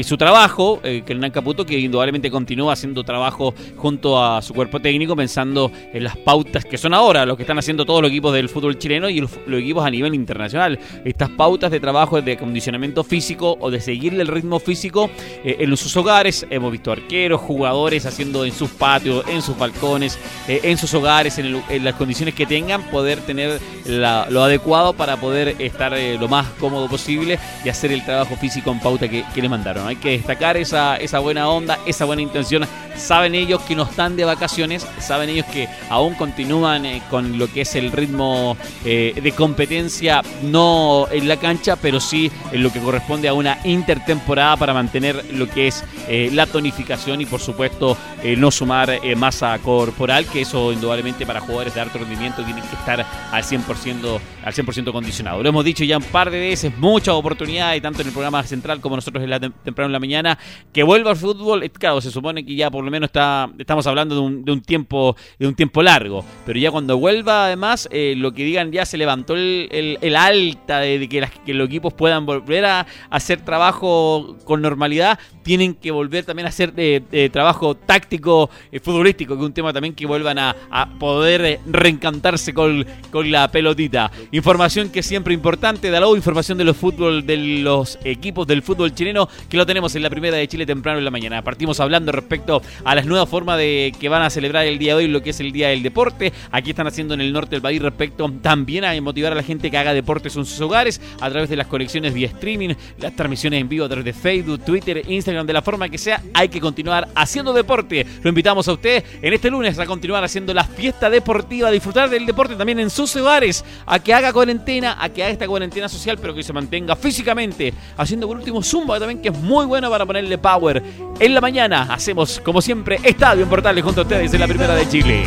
su 0.07 0.17
trabajo, 0.17 0.81
que 0.81 1.03
el 1.07 1.31
Caputo, 1.31 1.63
que 1.67 1.77
indudablemente 1.77 2.31
continúa 2.31 2.73
haciendo 2.73 3.03
trabajo 3.03 3.53
junto 3.75 4.23
a 4.23 4.41
su 4.41 4.55
cuerpo 4.55 4.79
técnico, 4.79 5.15
pensando 5.15 5.71
en 5.93 6.03
las 6.03 6.17
pautas 6.17 6.65
que 6.65 6.79
son 6.79 6.95
ahora, 6.95 7.27
lo 7.27 7.37
que 7.37 7.43
están 7.43 7.59
haciendo 7.59 7.85
todos 7.85 8.01
los 8.01 8.09
equipos 8.09 8.33
del 8.33 8.49
fútbol 8.49 8.79
chileno 8.79 9.07
y 9.07 9.21
los, 9.21 9.31
equipos 9.47 9.85
a 9.85 9.91
nivel 9.91 10.15
internacional. 10.15 10.79
Estas 11.05 11.29
pautas 11.29 11.69
de 11.69 11.79
trabajo 11.79 12.19
de 12.19 12.31
acondicionamiento 12.31 13.03
físico 13.03 13.18
o 13.39 13.69
de 13.69 13.81
seguirle 13.81 14.21
el 14.21 14.27
ritmo 14.27 14.59
físico 14.59 15.09
eh, 15.43 15.57
en 15.59 15.75
sus 15.75 15.95
hogares. 15.97 16.45
Hemos 16.49 16.71
visto 16.71 16.91
arqueros, 16.91 17.41
jugadores 17.41 18.05
haciendo 18.05 18.45
en 18.45 18.53
sus 18.53 18.69
patios, 18.69 19.25
en 19.27 19.41
sus 19.41 19.57
balcones, 19.57 20.17
eh, 20.47 20.61
en 20.63 20.77
sus 20.77 20.93
hogares, 20.93 21.37
en, 21.37 21.61
las 21.83 21.95
condiciones 21.95 22.33
que 22.33 22.45
tengan, 22.45 22.83
poder 22.89 23.19
tener 23.19 23.59
lo 23.85 24.43
adecuado 24.43 24.93
para 24.93 25.17
poder 25.17 25.55
estar 25.59 25.93
eh, 25.93 26.17
lo 26.17 26.27
más 26.27 26.47
cómodo 26.59 26.87
posible 26.87 27.39
y 27.65 27.69
hacer 27.69 27.91
el 27.91 28.05
trabajo 28.05 28.35
físico 28.35 28.71
en 28.71 28.79
pauta 28.79 29.07
que, 29.07 29.23
que 29.33 29.41
les 29.41 29.49
mandaron. 29.49 29.87
Hay 29.87 29.97
que 29.97 30.11
destacar 30.11 30.57
esa, 30.57 30.95
esa 30.97 31.19
buena 31.19 31.49
onda, 31.49 31.79
esa 31.85 32.05
buena 32.05 32.21
intención. 32.21 32.65
Saben 32.95 33.35
ellos 33.35 33.61
que 33.61 33.75
no 33.75 33.83
están 33.83 34.15
de 34.15 34.25
vacaciones, 34.25 34.85
saben 34.99 35.29
ellos 35.29 35.45
que 35.47 35.67
aún 35.89 36.15
continúan 36.15 36.85
con 37.09 37.37
lo 37.37 37.51
que 37.51 37.61
es 37.61 37.75
el 37.75 37.91
ritmo 37.91 38.57
de 38.83 39.33
competencia, 39.35 40.21
no 40.43 41.07
en 41.09 41.27
la 41.27 41.37
cancha, 41.37 41.77
pero 41.77 41.99
sí 42.01 42.29
en 42.51 42.61
lo 42.61 42.73
que 42.73 42.79
corresponde 42.79 42.98
a 43.27 43.33
una 43.33 43.57
intertemporada 43.63 44.55
para 44.57 44.73
mantener 44.73 45.33
lo 45.33 45.49
que 45.49 45.67
es 45.67 45.83
eh, 46.07 46.29
la 46.31 46.45
tonificación 46.45 47.21
y 47.21 47.25
por 47.25 47.39
supuesto 47.39 47.97
eh, 48.23 48.35
no 48.35 48.51
sumar 48.51 48.89
eh, 48.89 49.15
masa 49.15 49.57
corporal, 49.59 50.25
que 50.25 50.41
eso 50.41 50.71
indudablemente 50.71 51.25
para 51.25 51.39
jugadores 51.39 51.73
de 51.73 51.81
alto 51.81 51.97
rendimiento 51.97 52.43
tienen 52.43 52.63
que 52.63 52.75
estar 52.75 53.05
al 53.31 53.43
100%, 53.43 54.19
al 54.43 54.53
100 54.53 54.85
condicionado. 54.85 55.41
Lo 55.41 55.49
hemos 55.49 55.65
dicho 55.65 55.83
ya 55.83 55.97
un 55.97 56.03
par 56.03 56.29
de 56.29 56.39
veces, 56.39 56.77
muchas 56.77 57.15
oportunidades, 57.15 57.81
tanto 57.81 58.01
en 58.01 58.07
el 58.07 58.13
programa 58.13 58.43
central 58.43 58.79
como 58.79 58.95
nosotros 58.95 59.23
en 59.23 59.29
la 59.29 59.39
temprano 59.39 59.87
en 59.87 59.93
la 59.93 59.99
mañana, 59.99 60.37
que 60.71 60.83
vuelva 60.83 61.11
al 61.11 61.17
fútbol, 61.17 61.69
claro, 61.71 61.99
se 62.01 62.11
supone 62.11 62.45
que 62.45 62.55
ya 62.55 62.69
por 62.69 62.83
lo 62.83 62.91
menos 62.91 63.07
está, 63.07 63.49
estamos 63.57 63.87
hablando 63.87 64.15
de 64.15 64.21
un, 64.21 64.45
de 64.45 64.51
un 64.51 64.61
tiempo, 64.61 65.15
de 65.39 65.47
un 65.47 65.55
tiempo 65.55 65.81
largo, 65.81 66.23
pero 66.45 66.59
ya 66.59 66.71
cuando 66.71 66.97
vuelva 66.97 67.45
además, 67.45 67.89
lo 67.91 68.31
que 68.33 68.43
digan 68.43 68.71
ya 68.71 68.85
se 68.85 68.97
levantó 68.97 69.33
el, 69.33 69.97
el, 70.01 70.15
alta 70.15 70.79
de, 70.79 71.09
que, 71.09 71.21
las, 71.21 71.31
que 71.31 71.53
los 71.53 71.67
equipos 71.67 71.93
puedan 71.93 72.25
volver 72.25 72.65
a 72.65 72.85
hacer 73.09 73.41
trabajo 73.41 74.37
con 74.43 74.61
normalidad, 74.61 75.19
tienen 75.43 75.73
que 75.73 75.91
volver 75.91 76.25
también 76.25 76.45
a 76.45 76.49
hacer 76.49 76.73
eh, 76.77 77.29
trabajo 77.31 77.75
táctico 77.75 78.49
eh, 78.71 78.79
futbolístico, 78.79 79.35
que 79.35 79.41
es 79.41 79.45
un 79.45 79.53
tema 79.53 79.73
también 79.73 79.95
que 79.95 80.05
vuelvan 80.05 80.37
a, 80.39 80.55
poder 80.99 81.45
eh, 81.45 81.59
reencantarse 81.65 82.53
con, 82.53 82.85
con, 83.11 83.31
la 83.31 83.49
pelotita. 83.49 84.11
Información 84.31 84.89
que 84.89 84.99
es 84.99 85.05
siempre 85.05 85.33
importante, 85.33 85.89
de 85.89 85.99
la 85.99 86.07
información 86.07 86.57
de 86.57 86.63
los 86.63 86.77
fútbol, 86.77 87.25
de 87.25 87.37
los 87.37 87.99
equipos 88.03 88.47
del 88.47 88.61
fútbol 88.61 88.93
chileno, 88.93 89.27
que 89.49 89.57
lo 89.57 89.65
tenemos 89.65 89.95
en 89.95 90.03
la 90.03 90.09
primera 90.09 90.37
de 90.37 90.47
Chile 90.47 90.65
temprano 90.65 90.99
en 90.99 91.05
la 91.05 91.11
mañana. 91.11 91.43
Partimos 91.43 91.79
hablando 91.79 92.11
respecto 92.11 92.61
a 92.83 92.95
las 92.95 93.05
nuevas 93.05 93.29
formas 93.29 93.57
de 93.57 93.93
que 93.99 94.09
van 94.09 94.21
a 94.21 94.29
celebrar 94.29 94.65
el 94.65 94.79
día 94.79 94.93
de 94.93 95.05
hoy, 95.05 95.07
lo 95.07 95.21
que 95.21 95.31
es 95.31 95.39
el 95.39 95.51
Día 95.51 95.69
del 95.69 95.83
Deporte. 95.83 96.33
Aquí 96.51 96.71
están 96.71 96.87
haciendo 96.87 97.13
en 97.13 97.21
el 97.21 97.33
norte 97.33 97.51
del 97.51 97.61
país 97.61 97.81
respecto 97.81 98.31
también 98.41 98.85
a 98.85 98.99
motivar 99.01 99.31
a 99.31 99.35
la 99.35 99.43
gente 99.43 99.71
que 99.71 99.77
haga 99.77 99.93
deportes 99.93 100.35
en 100.35 100.45
sus 100.45 100.59
hogares 100.61 101.01
a 101.19 101.29
través 101.29 101.49
de 101.49 101.55
las 101.55 101.67
conexiones 101.67 102.13
vía 102.13 102.27
streaming, 102.27 102.75
las 102.99 103.15
transmisiones 103.15 103.61
en 103.61 103.69
vivo 103.69 103.85
a 103.85 103.87
través 103.87 104.05
de 104.05 104.13
Facebook, 104.13 104.63
Twitter, 104.65 105.03
Instagram, 105.07 105.45
de 105.45 105.53
la 105.53 105.61
forma 105.61 105.89
que 105.89 105.97
sea, 105.97 106.21
hay 106.33 106.49
que 106.49 106.59
continuar 106.59 107.07
haciendo 107.15 107.53
deporte. 107.53 108.05
Lo 108.21 108.29
invitamos 108.29 108.67
a 108.67 108.73
usted 108.73 109.03
en 109.21 109.33
este 109.33 109.49
lunes 109.49 109.77
a 109.79 109.85
continuar 109.85 110.23
haciendo 110.23 110.53
la 110.53 110.63
fiesta 110.63 111.09
deportiva, 111.09 111.69
a 111.69 111.71
disfrutar 111.71 112.09
del 112.09 112.25
deporte 112.25 112.55
también 112.55 112.79
en 112.79 112.89
sus 112.89 113.15
hogares, 113.15 113.63
a 113.85 113.99
que 113.99 114.13
haga 114.13 114.33
cuarentena, 114.33 114.97
a 114.99 115.09
que 115.09 115.23
haga 115.23 115.31
esta 115.31 115.47
cuarentena 115.47 115.89
social, 115.89 116.17
pero 116.19 116.33
que 116.33 116.43
se 116.43 116.53
mantenga 116.53 116.95
físicamente, 116.95 117.73
haciendo 117.97 118.27
por 118.27 118.37
último 118.37 118.61
zumba 118.63 118.99
también, 118.99 119.21
que 119.21 119.29
es 119.29 119.37
muy 119.37 119.65
bueno 119.65 119.89
para 119.89 120.05
ponerle 120.05 120.37
power. 120.37 120.81
En 121.19 121.33
la 121.33 121.41
mañana 121.41 121.87
hacemos, 121.91 122.39
como 122.43 122.61
siempre, 122.61 122.99
Estadio 123.03 123.43
en 123.43 123.49
Portales 123.49 123.83
junto 123.83 124.01
a 124.01 124.03
ustedes 124.03 124.33
en 124.33 124.39
la 124.39 124.47
primera 124.47 124.75
de 124.75 124.87
Chile. 124.87 125.23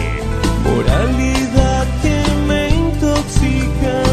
Moralidad 0.65 1.87
que 2.03 2.25
me 2.47 2.69
intoxica, 2.69 4.13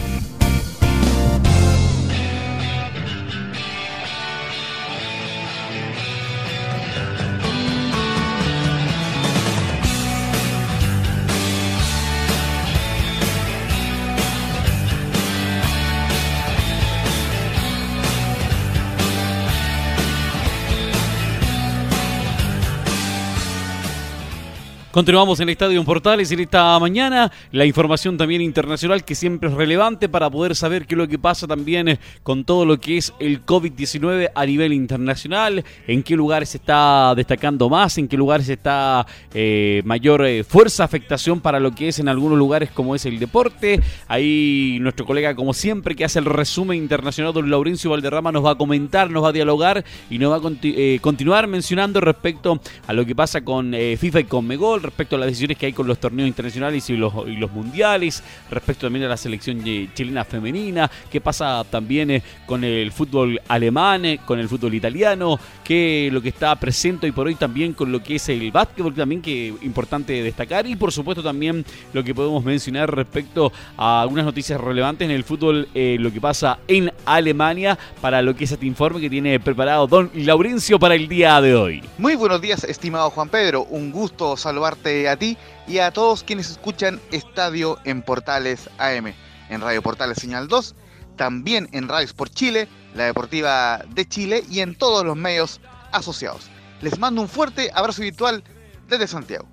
Continuamos 24.91 25.39
en 25.39 25.47
el 25.47 25.53
Estadio 25.53 25.81
Portales 25.85 26.29
en 26.33 26.41
esta 26.41 26.77
mañana. 26.77 27.31
La 27.53 27.65
información 27.65 28.17
también 28.17 28.41
internacional 28.41 29.05
que 29.05 29.15
siempre 29.15 29.47
es 29.47 29.55
relevante 29.55 30.09
para 30.09 30.29
poder 30.29 30.53
saber 30.53 30.85
qué 30.85 30.95
es 30.95 30.97
lo 30.97 31.07
que 31.07 31.17
pasa 31.17 31.47
también 31.47 31.87
eh, 31.87 31.99
con 32.23 32.43
todo 32.43 32.65
lo 32.65 32.77
que 32.77 32.97
es 32.97 33.13
el 33.21 33.45
COVID-19 33.45 34.31
a 34.35 34.45
nivel 34.45 34.73
internacional, 34.73 35.63
en 35.87 36.03
qué 36.03 36.17
lugares 36.17 36.49
se 36.49 36.57
está 36.57 37.13
destacando 37.15 37.69
más, 37.69 37.97
en 37.99 38.09
qué 38.09 38.17
lugares 38.17 38.49
está 38.49 39.07
eh, 39.33 39.81
mayor 39.85 40.25
eh, 40.25 40.43
fuerza, 40.43 40.83
afectación 40.83 41.39
para 41.39 41.61
lo 41.61 41.73
que 41.73 41.87
es 41.87 41.99
en 41.99 42.09
algunos 42.09 42.37
lugares 42.37 42.69
como 42.69 42.93
es 42.93 43.05
el 43.05 43.17
deporte. 43.17 43.79
Ahí 44.09 44.77
nuestro 44.81 45.05
colega, 45.05 45.33
como 45.35 45.53
siempre, 45.53 45.95
que 45.95 46.03
hace 46.03 46.19
el 46.19 46.25
resumen 46.25 46.77
internacional, 46.77 47.31
don 47.31 47.49
Laurencio 47.49 47.91
Valderrama, 47.91 48.33
nos 48.33 48.43
va 48.43 48.51
a 48.51 48.55
comentar, 48.55 49.09
nos 49.09 49.23
va 49.23 49.29
a 49.29 49.31
dialogar 49.31 49.85
y 50.09 50.17
nos 50.17 50.33
va 50.33 50.35
a 50.35 50.99
continuar 50.99 51.47
mencionando 51.47 52.01
respecto 52.01 52.59
a 52.87 52.91
lo 52.91 53.05
que 53.05 53.15
pasa 53.15 53.39
con 53.39 53.73
FIFA 53.97 54.19
y 54.19 54.23
con 54.25 54.45
Megol 54.45 54.80
respecto 54.81 55.15
a 55.15 55.19
las 55.19 55.27
decisiones 55.27 55.57
que 55.57 55.67
hay 55.67 55.73
con 55.73 55.87
los 55.87 55.99
torneos 55.99 56.27
internacionales 56.27 56.89
y 56.89 56.97
los, 56.97 57.13
mundiales, 57.51 58.23
respecto 58.49 58.87
también 58.87 59.05
a 59.05 59.09
la 59.09 59.17
selección 59.17 59.63
chilena 59.93 60.23
femenina, 60.23 60.89
qué 61.09 61.21
pasa 61.21 61.63
también 61.69 62.11
eh, 62.11 62.23
con 62.45 62.63
el 62.63 62.91
fútbol 62.91 63.39
alemán, 63.47 64.05
eh, 64.05 64.19
con 64.25 64.39
el 64.39 64.47
fútbol 64.47 64.73
italiano, 64.73 65.39
qué 65.63 66.09
lo 66.11 66.21
que 66.21 66.29
está 66.29 66.55
presente 66.55 67.05
hoy 67.05 67.11
por 67.11 67.27
hoy 67.27 67.35
también 67.35 67.73
con 67.73 67.91
lo 67.91 68.01
que 68.01 68.15
es 68.15 68.29
el 68.29 68.51
básquetbol, 68.51 68.93
también 68.93 69.21
que 69.21 69.53
importante 69.61 70.21
destacar, 70.23 70.65
y 70.67 70.75
por 70.75 70.91
supuesto 70.91 71.23
también 71.23 71.65
lo 71.93 72.03
que 72.03 72.13
podemos 72.13 72.43
mencionar 72.43 72.93
respecto 72.93 73.51
a 73.77 74.01
algunas 74.01 74.25
noticias 74.25 74.59
relevantes 74.59 75.05
en 75.05 75.11
el 75.11 75.23
fútbol, 75.23 75.67
eh, 75.73 75.97
lo 75.99 76.11
que 76.11 76.21
pasa 76.21 76.59
en 76.67 76.91
Alemania, 77.05 77.77
para 77.99 78.21
lo 78.21 78.35
que 78.35 78.45
es 78.45 78.51
este 78.51 78.65
informe 78.65 79.01
que 79.01 79.09
tiene 79.09 79.39
preparado 79.39 79.87
don 79.87 80.09
Laurencio 80.13 80.79
para 80.79 80.95
el 80.95 81.07
día 81.07 81.39
de 81.41 81.55
hoy. 81.55 81.83
Muy 81.97 82.15
buenos 82.15 82.41
días, 82.41 82.63
estimado 82.63 83.09
Juan 83.09 83.29
Pedro, 83.29 83.63
un 83.63 83.91
gusto 83.91 84.37
saludar 84.37 84.70
a 84.73 85.17
ti 85.17 85.37
y 85.67 85.79
a 85.79 85.91
todos 85.91 86.23
quienes 86.23 86.49
escuchan 86.49 86.99
Estadio 87.11 87.77
en 87.83 88.01
Portales 88.01 88.69
AM, 88.77 89.13
en 89.49 89.61
Radio 89.61 89.81
Portales 89.81 90.17
Señal 90.17 90.47
2, 90.47 90.75
también 91.17 91.69
en 91.71 91.87
Radio 91.87 92.05
Sport 92.05 92.33
Chile, 92.33 92.67
la 92.95 93.05
Deportiva 93.05 93.83
de 93.89 94.07
Chile 94.07 94.43
y 94.49 94.61
en 94.61 94.75
todos 94.75 95.05
los 95.05 95.15
medios 95.15 95.61
asociados. 95.91 96.49
Les 96.81 96.97
mando 96.99 97.21
un 97.21 97.29
fuerte 97.29 97.69
abrazo 97.73 98.01
virtual 98.01 98.43
desde 98.87 99.07
Santiago. 99.07 99.47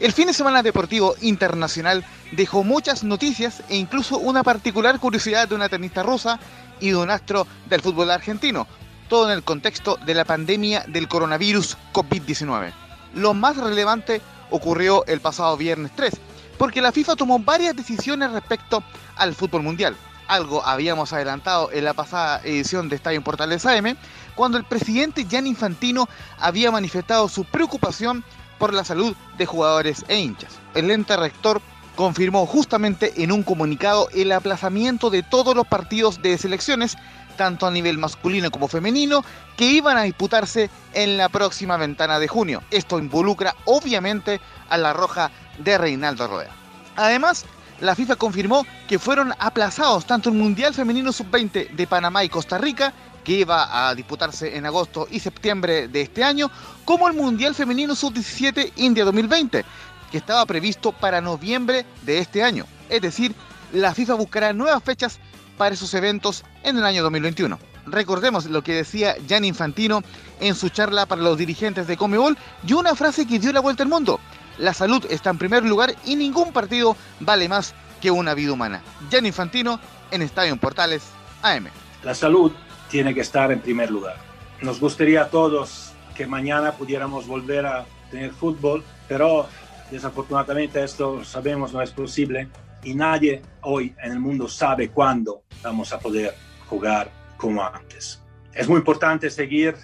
El 0.00 0.12
fin 0.12 0.26
de 0.26 0.34
semana 0.34 0.62
deportivo 0.62 1.14
internacional 1.20 2.04
dejó 2.32 2.64
muchas 2.64 3.04
noticias 3.04 3.62
e 3.68 3.76
incluso 3.76 4.18
una 4.18 4.42
particular 4.42 4.98
curiosidad 4.98 5.48
de 5.48 5.54
una 5.54 5.68
tenista 5.68 6.02
rusa 6.02 6.38
y 6.80 6.90
de 6.90 6.96
un 6.96 7.10
astro 7.10 7.46
del 7.68 7.80
fútbol 7.80 8.10
argentino, 8.10 8.66
todo 9.08 9.30
en 9.30 9.36
el 9.36 9.44
contexto 9.44 9.98
de 10.04 10.14
la 10.14 10.24
pandemia 10.24 10.84
del 10.88 11.08
coronavirus 11.08 11.76
COVID-19. 11.92 12.85
Lo 13.16 13.32
más 13.32 13.56
relevante 13.56 14.20
ocurrió 14.50 15.02
el 15.06 15.22
pasado 15.22 15.56
viernes 15.56 15.90
3, 15.96 16.12
porque 16.58 16.82
la 16.82 16.92
FIFA 16.92 17.16
tomó 17.16 17.38
varias 17.38 17.74
decisiones 17.74 18.30
respecto 18.30 18.82
al 19.16 19.34
fútbol 19.34 19.62
mundial. 19.62 19.96
Algo 20.28 20.62
habíamos 20.62 21.14
adelantado 21.14 21.70
en 21.72 21.86
la 21.86 21.94
pasada 21.94 22.42
edición 22.44 22.90
de 22.90 22.96
Estadio 22.96 23.24
Portales 23.24 23.64
AM, 23.64 23.96
cuando 24.34 24.58
el 24.58 24.64
presidente 24.64 25.24
Gianni 25.24 25.48
Infantino 25.48 26.10
había 26.38 26.70
manifestado 26.70 27.26
su 27.30 27.46
preocupación 27.46 28.22
por 28.58 28.74
la 28.74 28.84
salud 28.84 29.16
de 29.38 29.46
jugadores 29.46 30.04
e 30.08 30.18
hinchas. 30.18 30.58
El 30.74 30.90
ente 30.90 31.16
rector 31.16 31.62
confirmó 31.94 32.44
justamente 32.44 33.22
en 33.22 33.32
un 33.32 33.42
comunicado 33.42 34.10
el 34.12 34.30
aplazamiento 34.32 35.08
de 35.08 35.22
todos 35.22 35.56
los 35.56 35.66
partidos 35.66 36.20
de 36.20 36.36
selecciones, 36.36 36.98
tanto 37.36 37.66
a 37.66 37.70
nivel 37.70 37.98
masculino 37.98 38.50
como 38.50 38.68
femenino, 38.68 39.24
que 39.56 39.66
iban 39.66 39.96
a 39.96 40.02
disputarse 40.02 40.70
en 40.92 41.16
la 41.16 41.28
próxima 41.28 41.76
ventana 41.76 42.18
de 42.18 42.28
junio. 42.28 42.62
Esto 42.70 42.98
involucra 42.98 43.54
obviamente 43.64 44.40
a 44.68 44.76
la 44.78 44.92
roja 44.92 45.30
de 45.58 45.78
Reinaldo 45.78 46.26
Rueda. 46.26 46.50
Además, 46.96 47.44
la 47.80 47.94
FIFA 47.94 48.16
confirmó 48.16 48.66
que 48.88 48.98
fueron 48.98 49.34
aplazados 49.38 50.06
tanto 50.06 50.30
el 50.30 50.36
Mundial 50.36 50.72
Femenino 50.72 51.12
Sub-20 51.12 51.70
de 51.70 51.86
Panamá 51.86 52.24
y 52.24 52.28
Costa 52.28 52.56
Rica, 52.58 52.92
que 53.22 53.32
iba 53.32 53.88
a 53.88 53.94
disputarse 53.94 54.56
en 54.56 54.66
agosto 54.66 55.08
y 55.10 55.20
septiembre 55.20 55.88
de 55.88 56.00
este 56.00 56.24
año, 56.24 56.50
como 56.84 57.08
el 57.08 57.14
Mundial 57.14 57.54
Femenino 57.54 57.94
Sub-17 57.94 58.72
India 58.76 59.04
2020, 59.04 59.64
que 60.10 60.16
estaba 60.16 60.46
previsto 60.46 60.92
para 60.92 61.20
noviembre 61.20 61.84
de 62.02 62.18
este 62.18 62.42
año. 62.42 62.64
Es 62.88 63.02
decir, 63.02 63.34
la 63.72 63.92
FIFA 63.92 64.14
buscará 64.14 64.52
nuevas 64.52 64.82
fechas 64.82 65.18
para 65.56 65.74
esos 65.74 65.92
eventos 65.94 66.44
en 66.62 66.78
el 66.78 66.84
año 66.84 67.02
2021. 67.02 67.58
Recordemos 67.86 68.46
lo 68.46 68.62
que 68.62 68.74
decía 68.74 69.16
Gianni 69.26 69.48
Infantino 69.48 70.02
en 70.40 70.54
su 70.54 70.68
charla 70.68 71.06
para 71.06 71.22
los 71.22 71.38
dirigentes 71.38 71.86
de 71.86 71.96
Comebol 71.96 72.36
y 72.66 72.72
una 72.72 72.94
frase 72.94 73.26
que 73.26 73.38
dio 73.38 73.52
la 73.52 73.60
vuelta 73.60 73.82
al 73.82 73.88
mundo. 73.88 74.20
La 74.58 74.74
salud 74.74 75.04
está 75.10 75.30
en 75.30 75.38
primer 75.38 75.64
lugar 75.64 75.94
y 76.04 76.16
ningún 76.16 76.52
partido 76.52 76.96
vale 77.20 77.48
más 77.48 77.74
que 78.00 78.10
una 78.10 78.34
vida 78.34 78.52
humana. 78.52 78.82
Gianni 79.10 79.28
Infantino 79.28 79.78
en 80.10 80.22
Estadio 80.22 80.56
Portales 80.56 81.04
AM. 81.42 81.68
La 82.02 82.14
salud 82.14 82.52
tiene 82.90 83.14
que 83.14 83.20
estar 83.20 83.52
en 83.52 83.60
primer 83.60 83.90
lugar. 83.90 84.16
Nos 84.62 84.80
gustaría 84.80 85.22
a 85.22 85.28
todos 85.28 85.92
que 86.14 86.26
mañana 86.26 86.72
pudiéramos 86.72 87.26
volver 87.26 87.66
a 87.66 87.84
tener 88.10 88.32
fútbol, 88.32 88.82
pero 89.08 89.46
desafortunadamente 89.90 90.82
esto 90.82 91.24
sabemos 91.24 91.72
no 91.72 91.82
es 91.82 91.90
posible 91.90 92.48
y 92.82 92.94
nadie 92.94 93.42
hoy 93.62 93.94
en 94.02 94.12
el 94.12 94.20
mundo 94.20 94.48
sabe 94.48 94.90
cuándo 94.90 95.42
vamos 95.62 95.92
a 95.92 95.98
poder 95.98 96.34
jugar 96.68 97.10
como 97.36 97.64
antes. 97.64 98.22
Es 98.54 98.68
muy 98.68 98.78
importante 98.78 99.30
seguir 99.30 99.74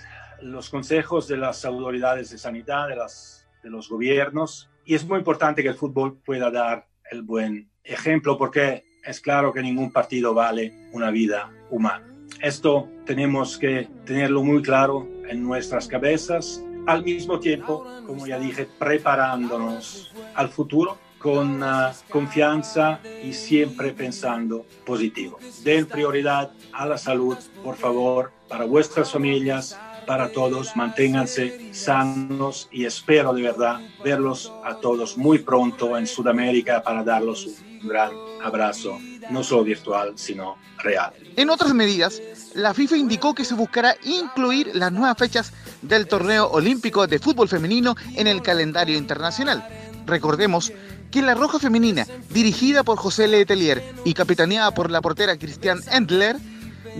los 0.41 0.71
consejos 0.71 1.29
de 1.29 1.37
las 1.37 1.65
autoridades 1.65 2.31
de 2.31 2.39
sanidad, 2.39 2.89
de, 2.89 3.71
los 3.71 3.89
gobiernos, 3.89 4.71
y 4.85 4.95
es 4.95 5.07
muy 5.07 5.19
importante 5.19 5.63
que 5.63 5.69
el 5.69 5.77
fútbol 5.77 6.19
pueda 6.25 6.51
dar 6.51 6.87
el 7.11 7.23
buen 7.23 7.71
ejemplo 7.85 8.37
porque 8.37 8.85
es 9.05 9.21
claro 9.21 9.53
que 9.53 9.63
ningún 9.63 9.93
partido 9.93 10.35
vale 10.35 10.89
una 10.93 11.11
vida 11.11 11.51
humana. 11.71 12.07
Esto 12.41 12.89
tenemos 13.07 13.59
que 13.59 13.89
tenerlo 14.05 14.43
muy 14.43 14.63
claro 14.63 15.09
en 15.29 15.43
nuestras 15.43 15.87
cabezas, 15.87 16.65
al 16.87 17.05
mismo 17.05 17.39
tiempo, 17.39 17.87
como 18.07 18.27
ya 18.27 18.39
dije, 18.39 18.67
preparándonos 18.79 20.13
al 20.35 20.49
futuro 20.49 20.99
con 21.23 21.63
uh, 21.63 21.93
confianza 22.11 22.99
y 23.23 23.33
siempre 23.33 23.93
pensando 23.93 24.67
positivo. 24.85 25.39
Den 25.63 25.87
prioridad 25.87 26.51
a 26.73 26.85
la 26.85 26.99
salud, 26.99 27.37
por 27.63 27.77
favor, 27.77 28.33
para 28.49 28.65
vuestras 28.65 29.13
familias, 29.13 29.79
para 30.07 30.33
todos, 30.33 30.75
manténganse 30.75 31.73
sanos 31.73 32.69
y 32.73 32.85
espero 32.85 33.33
de 33.33 33.43
verdad 33.43 33.81
verlos 34.03 34.53
a 34.65 34.75
todos 34.77 35.17
muy 35.17 35.39
pronto 35.39 35.97
en 35.97 36.09
Sudamérica 36.09 36.83
para 36.83 37.05
darlos 37.05 37.47
un 37.47 37.89
gran 37.89 38.11
abrazo, 38.43 38.99
no 39.31 39.45
solo 39.45 39.63
virtual, 39.65 40.15
sino 40.17 40.57
real. 40.79 41.13
En 41.37 41.51
otras 41.51 41.73
medidas, 41.73 42.21
la 42.55 42.75
FIFA 42.75 42.97
indicó 42.97 43.35
que 43.35 43.45
se 43.45 43.55
buscará 43.55 43.97
incluir 44.03 44.73
las 44.75 44.91
nuevas 44.91 45.17
fechas 45.17 45.53
del 45.83 46.09
torneo 46.09 46.49
olímpico 46.51 47.07
de 47.07 47.21
fútbol 47.21 47.49
femenino 47.49 47.95
en 48.17 48.27
el 48.27 48.43
calendario 48.43 48.99
internacional. 48.99 49.65
Recordemos 50.07 50.73
que 51.13 51.23
la 51.23 51.35
Roja 51.35 51.59
Femenina, 51.59 52.07
dirigida 52.31 52.83
por 52.83 52.97
José 52.97 53.29
Letelier 53.29 53.85
y 54.05 54.15
capitaneada 54.15 54.73
por 54.73 54.91
la 54.91 55.03
portera 55.03 55.37
Cristian 55.37 55.79
Endler, 55.93 56.39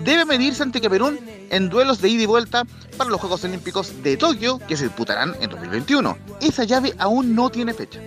debe 0.05 0.27
medirse 0.27 0.63
ante 0.63 0.83
Camerún 0.83 1.19
en 1.51 1.71
duelos 1.71 2.01
de 2.03 2.11
ida 2.11 2.23
y 2.25 2.27
vuelta 2.27 2.65
para 2.99 3.09
los 3.09 3.19
Juegos 3.19 3.43
Olímpicos 3.45 4.03
de 4.03 4.19
Tokio 4.19 4.59
que 4.69 4.77
se 4.77 4.85
disputarán 4.85 5.35
en 5.41 5.49
2021. 5.49 6.19
Esa 6.43 6.65
llave 6.65 6.95
aún 6.99 7.35
no 7.35 7.49
tiene 7.49 7.73
fecha. 7.73 8.01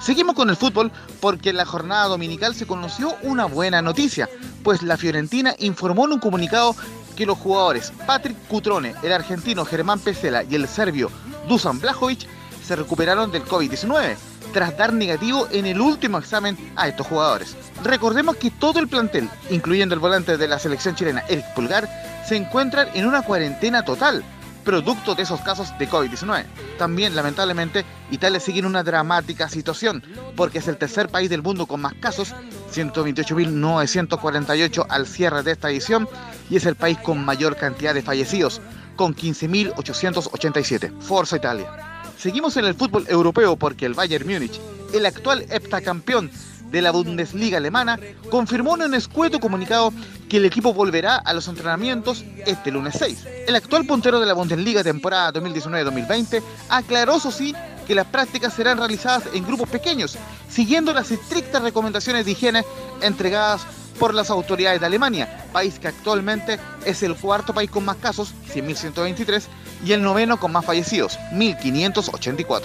Seguimos 0.00 0.34
con 0.34 0.48
el 0.48 0.56
fútbol 0.56 0.90
porque 1.20 1.50
en 1.50 1.58
la 1.58 1.66
jornada 1.66 2.08
dominical 2.08 2.54
se 2.54 2.66
conoció 2.66 3.14
una 3.22 3.44
buena 3.44 3.82
noticia, 3.82 4.30
pues 4.64 4.82
la 4.82 4.96
Fiorentina 4.96 5.54
informó 5.58 6.06
en 6.06 6.14
un 6.14 6.20
comunicado 6.20 6.74
que 7.16 7.26
los 7.26 7.36
jugadores 7.36 7.92
Patrick 8.06 8.36
Cutrone, 8.48 8.94
el 9.02 9.12
argentino 9.12 9.66
Germán 9.66 10.00
Pesela 10.00 10.42
y 10.42 10.54
el 10.54 10.66
serbio 10.66 11.10
Dusan 11.48 11.80
Blajovic 11.80 12.26
se 12.64 12.76
recuperaron 12.76 13.30
del 13.30 13.44
COVID-19 13.44 14.29
tras 14.52 14.76
dar 14.76 14.92
negativo 14.92 15.48
en 15.50 15.66
el 15.66 15.80
último 15.80 16.18
examen 16.18 16.56
a 16.76 16.88
estos 16.88 17.06
jugadores. 17.06 17.56
Recordemos 17.82 18.36
que 18.36 18.50
todo 18.50 18.78
el 18.78 18.88
plantel, 18.88 19.28
incluyendo 19.50 19.94
el 19.94 20.00
volante 20.00 20.36
de 20.36 20.48
la 20.48 20.58
selección 20.58 20.94
chilena 20.94 21.24
Eric 21.28 21.46
Pulgar, 21.54 21.88
se 22.26 22.36
encuentran 22.36 22.88
en 22.94 23.06
una 23.06 23.22
cuarentena 23.22 23.84
total, 23.84 24.22
producto 24.64 25.14
de 25.14 25.22
esos 25.22 25.40
casos 25.40 25.72
de 25.78 25.88
COVID-19. 25.88 26.44
También, 26.78 27.16
lamentablemente, 27.16 27.84
Italia 28.10 28.40
sigue 28.40 28.60
en 28.60 28.66
una 28.66 28.82
dramática 28.82 29.48
situación, 29.48 30.02
porque 30.36 30.58
es 30.58 30.68
el 30.68 30.76
tercer 30.76 31.08
país 31.08 31.30
del 31.30 31.42
mundo 31.42 31.66
con 31.66 31.80
más 31.80 31.94
casos, 31.94 32.34
128.948 32.72 34.86
al 34.88 35.06
cierre 35.06 35.42
de 35.42 35.52
esta 35.52 35.70
edición, 35.70 36.08
y 36.48 36.56
es 36.56 36.66
el 36.66 36.76
país 36.76 36.98
con 36.98 37.24
mayor 37.24 37.56
cantidad 37.56 37.94
de 37.94 38.02
fallecidos, 38.02 38.60
con 38.96 39.14
15.887. 39.14 41.00
Forza 41.00 41.36
Italia. 41.36 41.89
Seguimos 42.20 42.54
en 42.58 42.66
el 42.66 42.74
fútbol 42.74 43.06
europeo 43.08 43.56
porque 43.56 43.86
el 43.86 43.94
Bayern 43.94 44.28
Múnich, 44.28 44.60
el 44.92 45.06
actual 45.06 45.46
heptacampeón 45.48 46.30
de 46.70 46.82
la 46.82 46.90
Bundesliga 46.90 47.56
alemana, 47.56 47.98
confirmó 48.30 48.76
en 48.76 48.82
un 48.82 48.94
escueto 48.94 49.40
comunicado 49.40 49.90
que 50.28 50.36
el 50.36 50.44
equipo 50.44 50.74
volverá 50.74 51.16
a 51.16 51.32
los 51.32 51.48
entrenamientos 51.48 52.22
este 52.44 52.72
lunes 52.72 52.96
6. 52.98 53.26
El 53.48 53.56
actual 53.56 53.86
puntero 53.86 54.20
de 54.20 54.26
la 54.26 54.34
Bundesliga 54.34 54.84
temporada 54.84 55.32
2019-2020 55.32 56.42
aclaró, 56.68 57.16
eso 57.16 57.30
sí, 57.30 57.54
que 57.86 57.94
las 57.94 58.06
prácticas 58.06 58.52
serán 58.52 58.76
realizadas 58.76 59.22
en 59.32 59.46
grupos 59.46 59.70
pequeños, 59.70 60.18
siguiendo 60.46 60.92
las 60.92 61.10
estrictas 61.10 61.62
recomendaciones 61.62 62.26
de 62.26 62.32
higiene 62.32 62.64
entregadas 63.00 63.62
por 64.00 64.14
las 64.14 64.30
autoridades 64.30 64.80
de 64.80 64.86
Alemania, 64.86 65.28
país 65.52 65.78
que 65.78 65.86
actualmente 65.86 66.58
es 66.86 67.02
el 67.02 67.14
cuarto 67.14 67.52
país 67.52 67.70
con 67.70 67.84
más 67.84 67.96
casos, 67.96 68.34
100.123, 68.52 69.42
y 69.84 69.92
el 69.92 70.02
noveno 70.02 70.40
con 70.40 70.52
más 70.52 70.64
fallecidos, 70.64 71.18
1.584. 71.32 72.62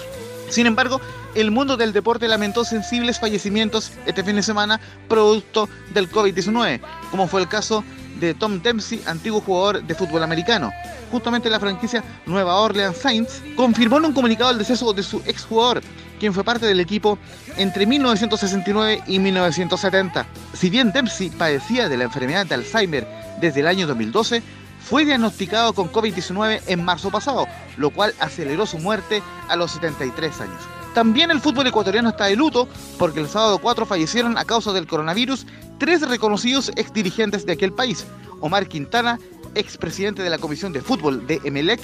Sin 0.48 0.66
embargo, 0.66 0.98
el 1.34 1.50
mundo 1.50 1.76
del 1.76 1.92
deporte 1.92 2.26
lamentó 2.26 2.64
sensibles 2.64 3.20
fallecimientos 3.20 3.92
este 4.06 4.24
fin 4.24 4.36
de 4.36 4.42
semana 4.42 4.80
producto 5.08 5.68
del 5.92 6.10
COVID-19, 6.10 6.80
como 7.10 7.28
fue 7.28 7.42
el 7.42 7.48
caso 7.48 7.84
de 8.18 8.32
Tom 8.32 8.62
Dempsey, 8.62 9.02
antiguo 9.06 9.42
jugador 9.42 9.82
de 9.82 9.94
fútbol 9.94 10.22
americano. 10.22 10.72
Justamente 11.12 11.50
la 11.50 11.60
franquicia 11.60 12.02
Nueva 12.24 12.56
Orleans 12.56 12.96
Saints 12.96 13.42
confirmó 13.56 13.98
en 13.98 14.06
un 14.06 14.14
comunicado 14.14 14.50
el 14.52 14.58
deceso 14.58 14.90
de 14.94 15.02
su 15.02 15.18
exjugador, 15.26 15.82
quien 16.16 16.34
fue 16.34 16.44
parte 16.44 16.66
del 16.66 16.80
equipo 16.80 17.18
entre 17.56 17.86
1969 17.86 19.02
y 19.06 19.18
1970. 19.18 20.26
Si 20.52 20.70
bien 20.70 20.92
Dempsey 20.92 21.30
padecía 21.30 21.88
de 21.88 21.96
la 21.96 22.04
enfermedad 22.04 22.46
de 22.46 22.54
Alzheimer 22.54 23.06
desde 23.40 23.60
el 23.60 23.66
año 23.66 23.86
2012, 23.86 24.42
fue 24.80 25.04
diagnosticado 25.04 25.72
con 25.72 25.90
COVID-19 25.90 26.60
en 26.66 26.84
marzo 26.84 27.10
pasado, 27.10 27.46
lo 27.76 27.90
cual 27.90 28.14
aceleró 28.20 28.66
su 28.66 28.78
muerte 28.78 29.22
a 29.48 29.56
los 29.56 29.72
73 29.72 30.40
años. 30.40 30.60
También 30.94 31.30
el 31.30 31.40
fútbol 31.40 31.66
ecuatoriano 31.66 32.10
está 32.10 32.26
de 32.26 32.36
luto 32.36 32.68
porque 32.98 33.20
el 33.20 33.28
sábado 33.28 33.58
4 33.58 33.84
fallecieron 33.84 34.38
a 34.38 34.44
causa 34.44 34.72
del 34.72 34.86
coronavirus 34.86 35.46
tres 35.78 36.00
reconocidos 36.08 36.70
exdirigentes 36.76 37.44
de 37.44 37.52
aquel 37.52 37.72
país. 37.72 38.06
Omar 38.40 38.68
Quintana, 38.68 39.18
expresidente 39.54 40.22
de 40.22 40.30
la 40.30 40.38
Comisión 40.38 40.72
de 40.72 40.80
Fútbol 40.80 41.26
de 41.26 41.40
Emelec, 41.44 41.80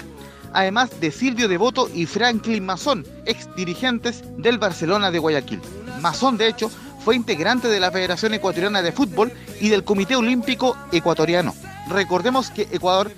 además 0.53 1.01
de 1.01 1.11
Silvio 1.11 1.49
Devoto 1.49 1.89
y 1.93 2.07
Franklin 2.07 2.65
Mazón, 2.65 3.07
exdirigentes 3.27 4.23
del 4.37 4.59
Barcelona 4.59 5.11
de 5.11 5.19
Guayaquil. 5.19 5.61
Mazón, 6.01 6.37
de 6.37 6.49
hecho, 6.49 6.71
fue 7.05 7.17
integrante 7.17 7.69
de 7.69 7.81
la 7.81 7.91
Federación 7.91 8.35
Ecuatoriana 8.35 8.83
de 8.83 8.93
Fútbol 8.93 9.33
y 9.61 9.69
del 9.69 9.85
Comité 9.85 10.17
Olímpico 10.17 10.77
Ecuatoriano. 10.93 11.55
Recordemos 11.89 12.51
que 12.51 12.69
Ecuador 12.71 13.11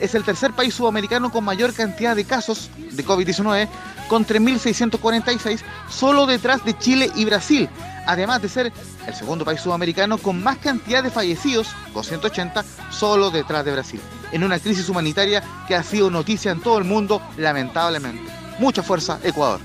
es 0.00 0.14
el 0.14 0.24
tercer 0.24 0.52
país 0.52 0.74
sudamericano 0.74 1.30
con 1.30 1.44
mayor 1.44 1.72
cantidad 1.74 2.16
de 2.16 2.24
casos 2.24 2.70
de 2.76 3.04
COVID-19, 3.04 3.68
con 4.08 4.26
3.646, 4.26 5.60
solo 5.88 6.26
detrás 6.26 6.64
de 6.64 6.76
Chile 6.76 7.10
y 7.14 7.24
Brasil, 7.24 7.68
además 8.06 8.42
de 8.42 8.48
ser 8.48 8.72
el 9.06 9.14
segundo 9.14 9.44
país 9.44 9.60
sudamericano 9.60 10.18
con 10.18 10.42
más 10.42 10.58
cantidad 10.58 11.02
de 11.02 11.10
fallecidos, 11.10 11.68
280, 11.94 12.64
solo 12.90 13.30
detrás 13.30 13.64
de 13.64 13.72
Brasil, 13.72 14.00
en 14.32 14.44
una 14.44 14.58
crisis 14.58 14.88
humanitaria 14.88 15.42
que 15.66 15.74
ha 15.74 15.82
sido 15.82 16.10
noticia 16.10 16.52
en 16.52 16.60
todo 16.60 16.78
el 16.78 16.84
mundo, 16.84 17.22
lamentablemente. 17.36 18.30
Mucha 18.58 18.82
fuerza, 18.82 19.18
Ecuador. 19.22 19.60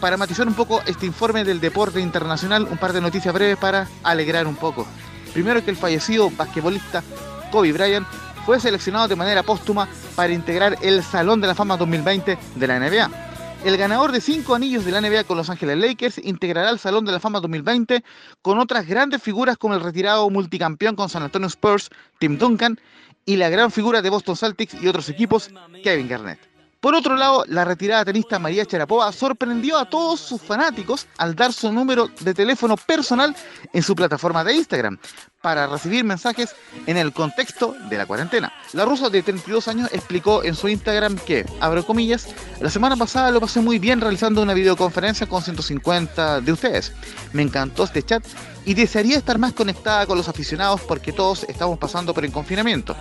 Para 0.00 0.16
matizar 0.16 0.46
un 0.46 0.54
poco 0.54 0.80
este 0.86 1.06
informe 1.06 1.44
del 1.44 1.60
deporte 1.60 2.00
internacional, 2.00 2.68
un 2.70 2.78
par 2.78 2.92
de 2.92 3.00
noticias 3.00 3.34
breves 3.34 3.56
para 3.56 3.88
alegrar 4.04 4.46
un 4.46 4.54
poco. 4.54 4.86
Primero 5.32 5.64
que 5.64 5.70
el 5.70 5.76
fallecido 5.76 6.30
basquetbolista 6.30 7.02
Kobe 7.50 7.72
Bryant 7.72 8.06
fue 8.46 8.60
seleccionado 8.60 9.08
de 9.08 9.16
manera 9.16 9.42
póstuma 9.42 9.88
para 10.14 10.32
integrar 10.32 10.78
el 10.80 11.02
Salón 11.02 11.40
de 11.40 11.48
la 11.48 11.54
Fama 11.54 11.76
2020 11.76 12.38
de 12.54 12.66
la 12.66 12.78
NBA. 12.78 13.27
El 13.64 13.76
ganador 13.76 14.12
de 14.12 14.20
cinco 14.20 14.54
anillos 14.54 14.84
de 14.84 14.92
la 14.92 15.00
NBA 15.00 15.24
con 15.24 15.36
Los 15.36 15.50
Ángeles 15.50 15.78
Lakers 15.78 16.18
integrará 16.18 16.70
el 16.70 16.78
Salón 16.78 17.04
de 17.04 17.12
la 17.12 17.20
Fama 17.20 17.40
2020 17.40 18.04
con 18.40 18.58
otras 18.58 18.86
grandes 18.86 19.20
figuras 19.22 19.56
como 19.58 19.74
el 19.74 19.80
retirado 19.80 20.30
multicampeón 20.30 20.94
con 20.94 21.08
San 21.08 21.24
Antonio 21.24 21.48
Spurs, 21.48 21.90
Tim 22.18 22.38
Duncan, 22.38 22.78
y 23.26 23.36
la 23.36 23.50
gran 23.50 23.70
figura 23.70 24.00
de 24.00 24.10
Boston 24.10 24.36
Celtics 24.36 24.74
y 24.80 24.88
otros 24.88 25.08
equipos, 25.08 25.50
Kevin 25.82 26.08
Garnett. 26.08 26.47
Por 26.80 26.94
otro 26.94 27.16
lado, 27.16 27.44
la 27.48 27.64
retirada 27.64 28.04
tenista 28.04 28.38
María 28.38 28.64
Charapova 28.64 29.10
sorprendió 29.10 29.78
a 29.78 29.90
todos 29.90 30.20
sus 30.20 30.40
fanáticos 30.40 31.08
al 31.16 31.34
dar 31.34 31.52
su 31.52 31.72
número 31.72 32.08
de 32.20 32.34
teléfono 32.34 32.76
personal 32.76 33.34
en 33.72 33.82
su 33.82 33.96
plataforma 33.96 34.44
de 34.44 34.54
Instagram 34.54 34.96
para 35.42 35.66
recibir 35.66 36.04
mensajes 36.04 36.54
en 36.86 36.96
el 36.96 37.12
contexto 37.12 37.74
de 37.88 37.98
la 37.98 38.06
cuarentena. 38.06 38.52
La 38.74 38.84
rusa 38.84 39.08
de 39.08 39.22
32 39.22 39.66
años 39.66 39.90
explicó 39.92 40.44
en 40.44 40.54
su 40.54 40.68
Instagram 40.68 41.16
que, 41.16 41.44
abro 41.60 41.84
comillas, 41.84 42.28
la 42.60 42.70
semana 42.70 42.96
pasada 42.96 43.32
lo 43.32 43.40
pasé 43.40 43.60
muy 43.60 43.80
bien 43.80 44.00
realizando 44.00 44.40
una 44.40 44.54
videoconferencia 44.54 45.26
con 45.26 45.42
150 45.42 46.40
de 46.42 46.52
ustedes. 46.52 46.92
Me 47.32 47.42
encantó 47.42 47.84
este 47.84 48.04
chat 48.04 48.24
y 48.64 48.74
desearía 48.74 49.16
estar 49.16 49.38
más 49.38 49.52
conectada 49.52 50.06
con 50.06 50.18
los 50.18 50.28
aficionados 50.28 50.82
porque 50.82 51.12
todos 51.12 51.44
estamos 51.48 51.78
pasando 51.78 52.12
por 52.14 52.24
el 52.24 52.30
confinamiento. 52.30 52.94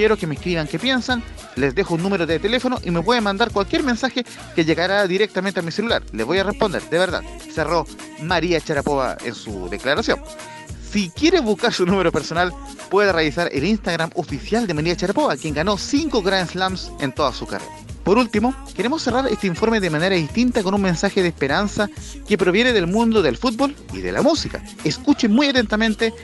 Quiero 0.00 0.16
que 0.16 0.26
me 0.26 0.34
escriban 0.34 0.66
qué 0.66 0.78
piensan, 0.78 1.22
les 1.56 1.74
dejo 1.74 1.92
un 1.92 2.02
número 2.02 2.24
de 2.24 2.38
teléfono 2.38 2.78
y 2.82 2.90
me 2.90 3.02
pueden 3.02 3.22
mandar 3.22 3.50
cualquier 3.50 3.82
mensaje 3.82 4.24
que 4.54 4.64
llegará 4.64 5.06
directamente 5.06 5.60
a 5.60 5.62
mi 5.62 5.70
celular. 5.70 6.02
Les 6.12 6.24
voy 6.24 6.38
a 6.38 6.42
responder, 6.42 6.80
de 6.88 6.98
verdad. 6.98 7.22
Cerró 7.52 7.86
María 8.22 8.58
Charapova 8.62 9.18
en 9.22 9.34
su 9.34 9.68
declaración. 9.68 10.18
Si 10.90 11.10
quiere 11.10 11.40
buscar 11.40 11.74
su 11.74 11.84
número 11.84 12.10
personal, 12.10 12.50
puede 12.88 13.12
revisar 13.12 13.50
el 13.52 13.66
Instagram 13.66 14.08
oficial 14.14 14.66
de 14.66 14.72
María 14.72 14.96
Charapova, 14.96 15.36
quien 15.36 15.52
ganó 15.52 15.76
5 15.76 16.22
Grand 16.22 16.48
Slams 16.48 16.90
en 17.00 17.12
toda 17.12 17.34
su 17.34 17.46
carrera. 17.46 17.70
Por 18.02 18.16
último, 18.16 18.54
queremos 18.74 19.02
cerrar 19.02 19.28
este 19.28 19.48
informe 19.48 19.80
de 19.80 19.90
manera 19.90 20.16
distinta 20.16 20.62
con 20.62 20.72
un 20.72 20.80
mensaje 20.80 21.20
de 21.20 21.28
esperanza 21.28 21.90
que 22.26 22.38
proviene 22.38 22.72
del 22.72 22.86
mundo 22.86 23.20
del 23.20 23.36
fútbol 23.36 23.76
y 23.92 23.98
de 23.98 24.12
la 24.12 24.22
música. 24.22 24.62
Escuchen 24.82 25.30
muy 25.30 25.48
atentamente 25.48 26.14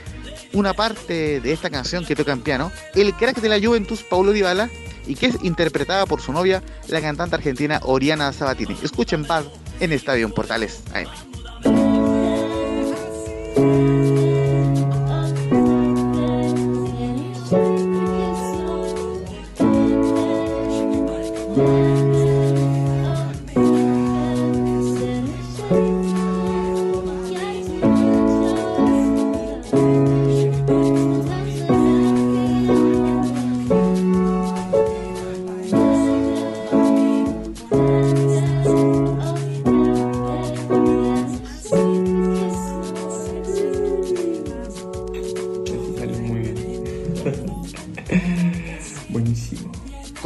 una 0.53 0.73
parte 0.73 1.39
de 1.41 1.51
esta 1.51 1.69
canción 1.69 2.05
que 2.05 2.15
toca 2.15 2.31
en 2.31 2.41
piano, 2.41 2.71
el 2.95 3.13
crack 3.13 3.39
de 3.41 3.49
la 3.49 3.59
Juventus, 3.59 4.03
Paulo 4.03 4.31
Dybala, 4.31 4.69
y 5.05 5.15
que 5.15 5.27
es 5.27 5.37
interpretada 5.43 6.05
por 6.05 6.21
su 6.21 6.33
novia, 6.33 6.61
la 6.87 7.01
cantante 7.01 7.35
argentina 7.35 7.79
Oriana 7.83 8.33
Sabatini. 8.33 8.77
Escuchen 8.83 9.23
Bad 9.23 9.45
en 9.79 9.93
Estadio 9.93 10.29
Portales 10.33 10.83
AM. 10.93 11.26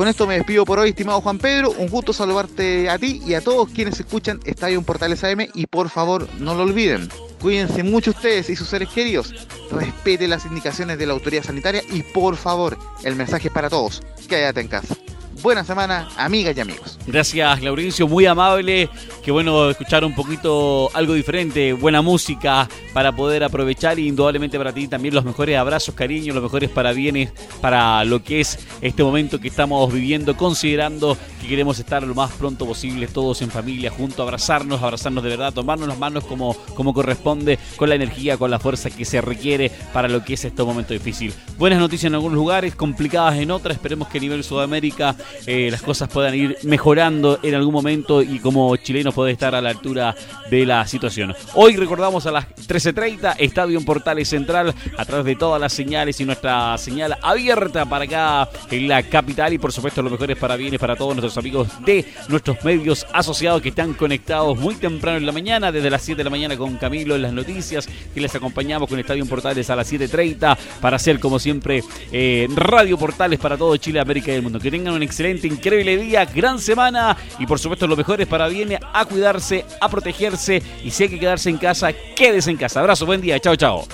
Con 0.01 0.07
esto 0.07 0.25
me 0.25 0.33
despido 0.33 0.65
por 0.65 0.79
hoy, 0.79 0.89
estimado 0.89 1.21
Juan 1.21 1.37
Pedro. 1.37 1.75
Un 1.77 1.87
gusto 1.87 2.11
saludarte 2.11 2.89
a 2.89 2.97
ti 2.97 3.21
y 3.23 3.35
a 3.35 3.41
todos 3.41 3.69
quienes 3.69 3.99
escuchan 3.99 4.39
Estadio 4.45 4.81
Portales 4.81 5.23
AM. 5.23 5.41
Y 5.53 5.67
por 5.67 5.89
favor, 5.89 6.27
no 6.39 6.55
lo 6.55 6.63
olviden. 6.63 7.07
Cuídense 7.39 7.83
mucho 7.83 8.09
ustedes 8.09 8.49
y 8.49 8.55
sus 8.55 8.67
seres 8.67 8.89
queridos. 8.89 9.47
Respete 9.69 10.27
las 10.27 10.47
indicaciones 10.47 10.97
de 10.97 11.05
la 11.05 11.13
autoridad 11.13 11.43
sanitaria 11.43 11.83
y 11.91 12.01
por 12.01 12.35
favor, 12.35 12.79
el 13.03 13.15
mensaje 13.15 13.49
es 13.49 13.53
para 13.53 13.69
todos. 13.69 14.01
Quédate 14.27 14.61
en 14.61 14.69
casa. 14.69 14.95
Buena 15.41 15.63
semana, 15.63 16.07
amigas 16.17 16.55
y 16.55 16.59
amigos. 16.59 16.99
Gracias, 17.07 17.63
Laurencio, 17.63 18.07
muy 18.07 18.27
amable. 18.27 18.89
Qué 19.23 19.31
bueno 19.31 19.71
escuchar 19.71 20.05
un 20.05 20.13
poquito 20.13 20.89
algo 20.93 21.15
diferente, 21.15 21.73
buena 21.73 22.03
música 22.03 22.69
para 22.93 23.11
poder 23.15 23.43
aprovechar 23.43 23.97
y 23.97 24.07
indudablemente 24.07 24.57
para 24.57 24.71
ti 24.71 24.87
también 24.87 25.15
los 25.15 25.25
mejores 25.25 25.57
abrazos, 25.57 25.95
cariños, 25.95 26.35
los 26.35 26.43
mejores 26.43 26.69
parabienes 26.69 27.31
para 27.59 28.03
lo 28.05 28.23
que 28.23 28.41
es 28.41 28.59
este 28.81 29.03
momento 29.03 29.39
que 29.39 29.47
estamos 29.47 29.91
viviendo, 29.91 30.37
considerando 30.37 31.17
que 31.41 31.47
queremos 31.47 31.79
estar 31.79 32.03
lo 32.03 32.13
más 32.13 32.31
pronto 32.33 32.67
posible 32.67 33.07
todos 33.07 33.41
en 33.41 33.49
familia, 33.49 33.89
juntos, 33.89 34.19
abrazarnos, 34.19 34.81
abrazarnos 34.81 35.23
de 35.23 35.29
verdad, 35.29 35.53
tomarnos 35.53 35.87
las 35.87 35.97
manos 35.97 36.23
como, 36.25 36.55
como 36.75 36.93
corresponde, 36.93 37.57
con 37.77 37.89
la 37.89 37.95
energía, 37.95 38.37
con 38.37 38.51
la 38.51 38.59
fuerza 38.59 38.91
que 38.91 39.05
se 39.05 39.21
requiere 39.21 39.71
para 39.91 40.07
lo 40.07 40.23
que 40.23 40.35
es 40.35 40.45
este 40.45 40.63
momento 40.63 40.93
difícil. 40.93 41.33
Buenas 41.57 41.79
noticias 41.79 42.09
en 42.09 42.15
algunos 42.15 42.35
lugares, 42.35 42.75
complicadas 42.75 43.37
en 43.37 43.49
otras, 43.49 43.77
esperemos 43.77 44.07
que 44.07 44.19
a 44.19 44.21
nivel 44.21 44.43
Sudamérica 44.43 45.15
eh, 45.45 45.69
las 45.71 45.81
cosas 45.81 46.09
puedan 46.09 46.35
ir 46.35 46.57
mejorando 46.63 47.39
en 47.43 47.55
algún 47.55 47.73
momento 47.73 48.21
y 48.21 48.39
como 48.39 48.75
chilenos 48.77 49.13
poder 49.13 49.33
estar 49.33 49.55
a 49.55 49.61
la 49.61 49.69
altura 49.69 50.15
de 50.49 50.65
la 50.65 50.85
situación. 50.87 51.33
Hoy 51.53 51.75
recordamos 51.75 52.25
a 52.25 52.31
las 52.31 52.47
13.30, 52.49 53.35
Estadio 53.37 53.77
en 53.77 53.85
Portales 53.85 54.29
Central, 54.29 54.73
a 54.97 55.05
través 55.05 55.25
de 55.25 55.35
todas 55.35 55.59
las 55.59 55.73
señales 55.73 56.19
y 56.19 56.25
nuestra 56.25 56.77
señal 56.77 57.17
abierta 57.21 57.85
para 57.85 58.05
acá 58.05 58.49
en 58.69 58.87
la 58.87 59.03
capital 59.03 59.53
y 59.53 59.57
por 59.57 59.71
supuesto 59.71 60.01
los 60.01 60.11
mejores 60.11 60.37
parabienes 60.37 60.79
para 60.79 60.95
todos 60.95 61.15
nuestros 61.15 61.37
amigos 61.37 61.67
de 61.85 62.05
nuestros 62.27 62.63
medios 62.63 63.05
asociados 63.13 63.61
que 63.61 63.69
están 63.69 63.93
conectados 63.93 64.57
muy 64.57 64.75
temprano 64.75 65.17
en 65.17 65.25
la 65.25 65.31
mañana, 65.31 65.71
desde 65.71 65.89
las 65.89 66.01
7 66.01 66.17
de 66.17 66.23
la 66.23 66.29
mañana 66.29 66.57
con 66.57 66.77
Camilo 66.77 67.15
en 67.15 67.21
las 67.21 67.33
noticias, 67.33 67.87
que 68.13 68.21
les 68.21 68.33
acompañamos 68.35 68.89
con 68.89 68.99
Estadio 68.99 69.23
en 69.23 69.29
Portales 69.29 69.69
a 69.69 69.75
las 69.75 69.91
7.30 69.91 70.57
para 70.79 70.95
hacer 70.95 71.19
como 71.19 71.39
siempre 71.39 71.83
eh, 72.11 72.47
Radio 72.55 72.97
Portales 72.97 73.39
para 73.39 73.57
todo 73.57 73.75
Chile, 73.77 73.99
América 73.99 74.31
y 74.31 74.35
el 74.35 74.41
mundo. 74.41 74.59
Que 74.59 74.71
tengan 74.71 74.93
un 74.93 75.03
excelente, 75.03 75.20
increíble 75.29 75.97
día, 75.97 76.25
gran 76.25 76.59
semana 76.59 77.15
y 77.39 77.45
por 77.45 77.59
supuesto 77.59 77.87
los 77.87 77.97
mejores 77.97 78.27
parabienes 78.27 78.79
a 78.93 79.05
cuidarse, 79.05 79.65
a 79.79 79.89
protegerse 79.89 80.61
y 80.83 80.91
si 80.91 81.03
hay 81.03 81.09
que 81.09 81.19
quedarse 81.19 81.49
en 81.49 81.57
casa, 81.57 81.91
quédese 81.93 82.51
en 82.51 82.57
casa. 82.57 82.79
Abrazo, 82.79 83.05
buen 83.05 83.21
día, 83.21 83.39
chao, 83.39 83.55
chao. 83.55 83.85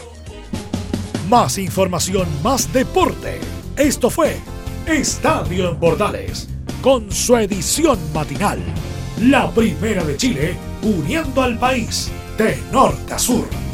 Más 1.30 1.58
información, 1.58 2.28
más 2.42 2.72
deporte. 2.72 3.40
Esto 3.76 4.10
fue 4.10 4.38
Estadio 4.88 5.70
en 5.70 5.78
Portales, 5.78 6.48
con 6.82 7.12
su 7.12 7.36
edición 7.36 8.00
matinal. 8.13 8.60
La 9.22 9.50
primera 9.52 10.04
de 10.04 10.16
Chile, 10.16 10.56
uniendo 10.82 11.42
al 11.42 11.60
país 11.60 12.10
de 12.38 12.58
norte 12.72 13.13
a 13.13 13.20
sur. 13.20 13.66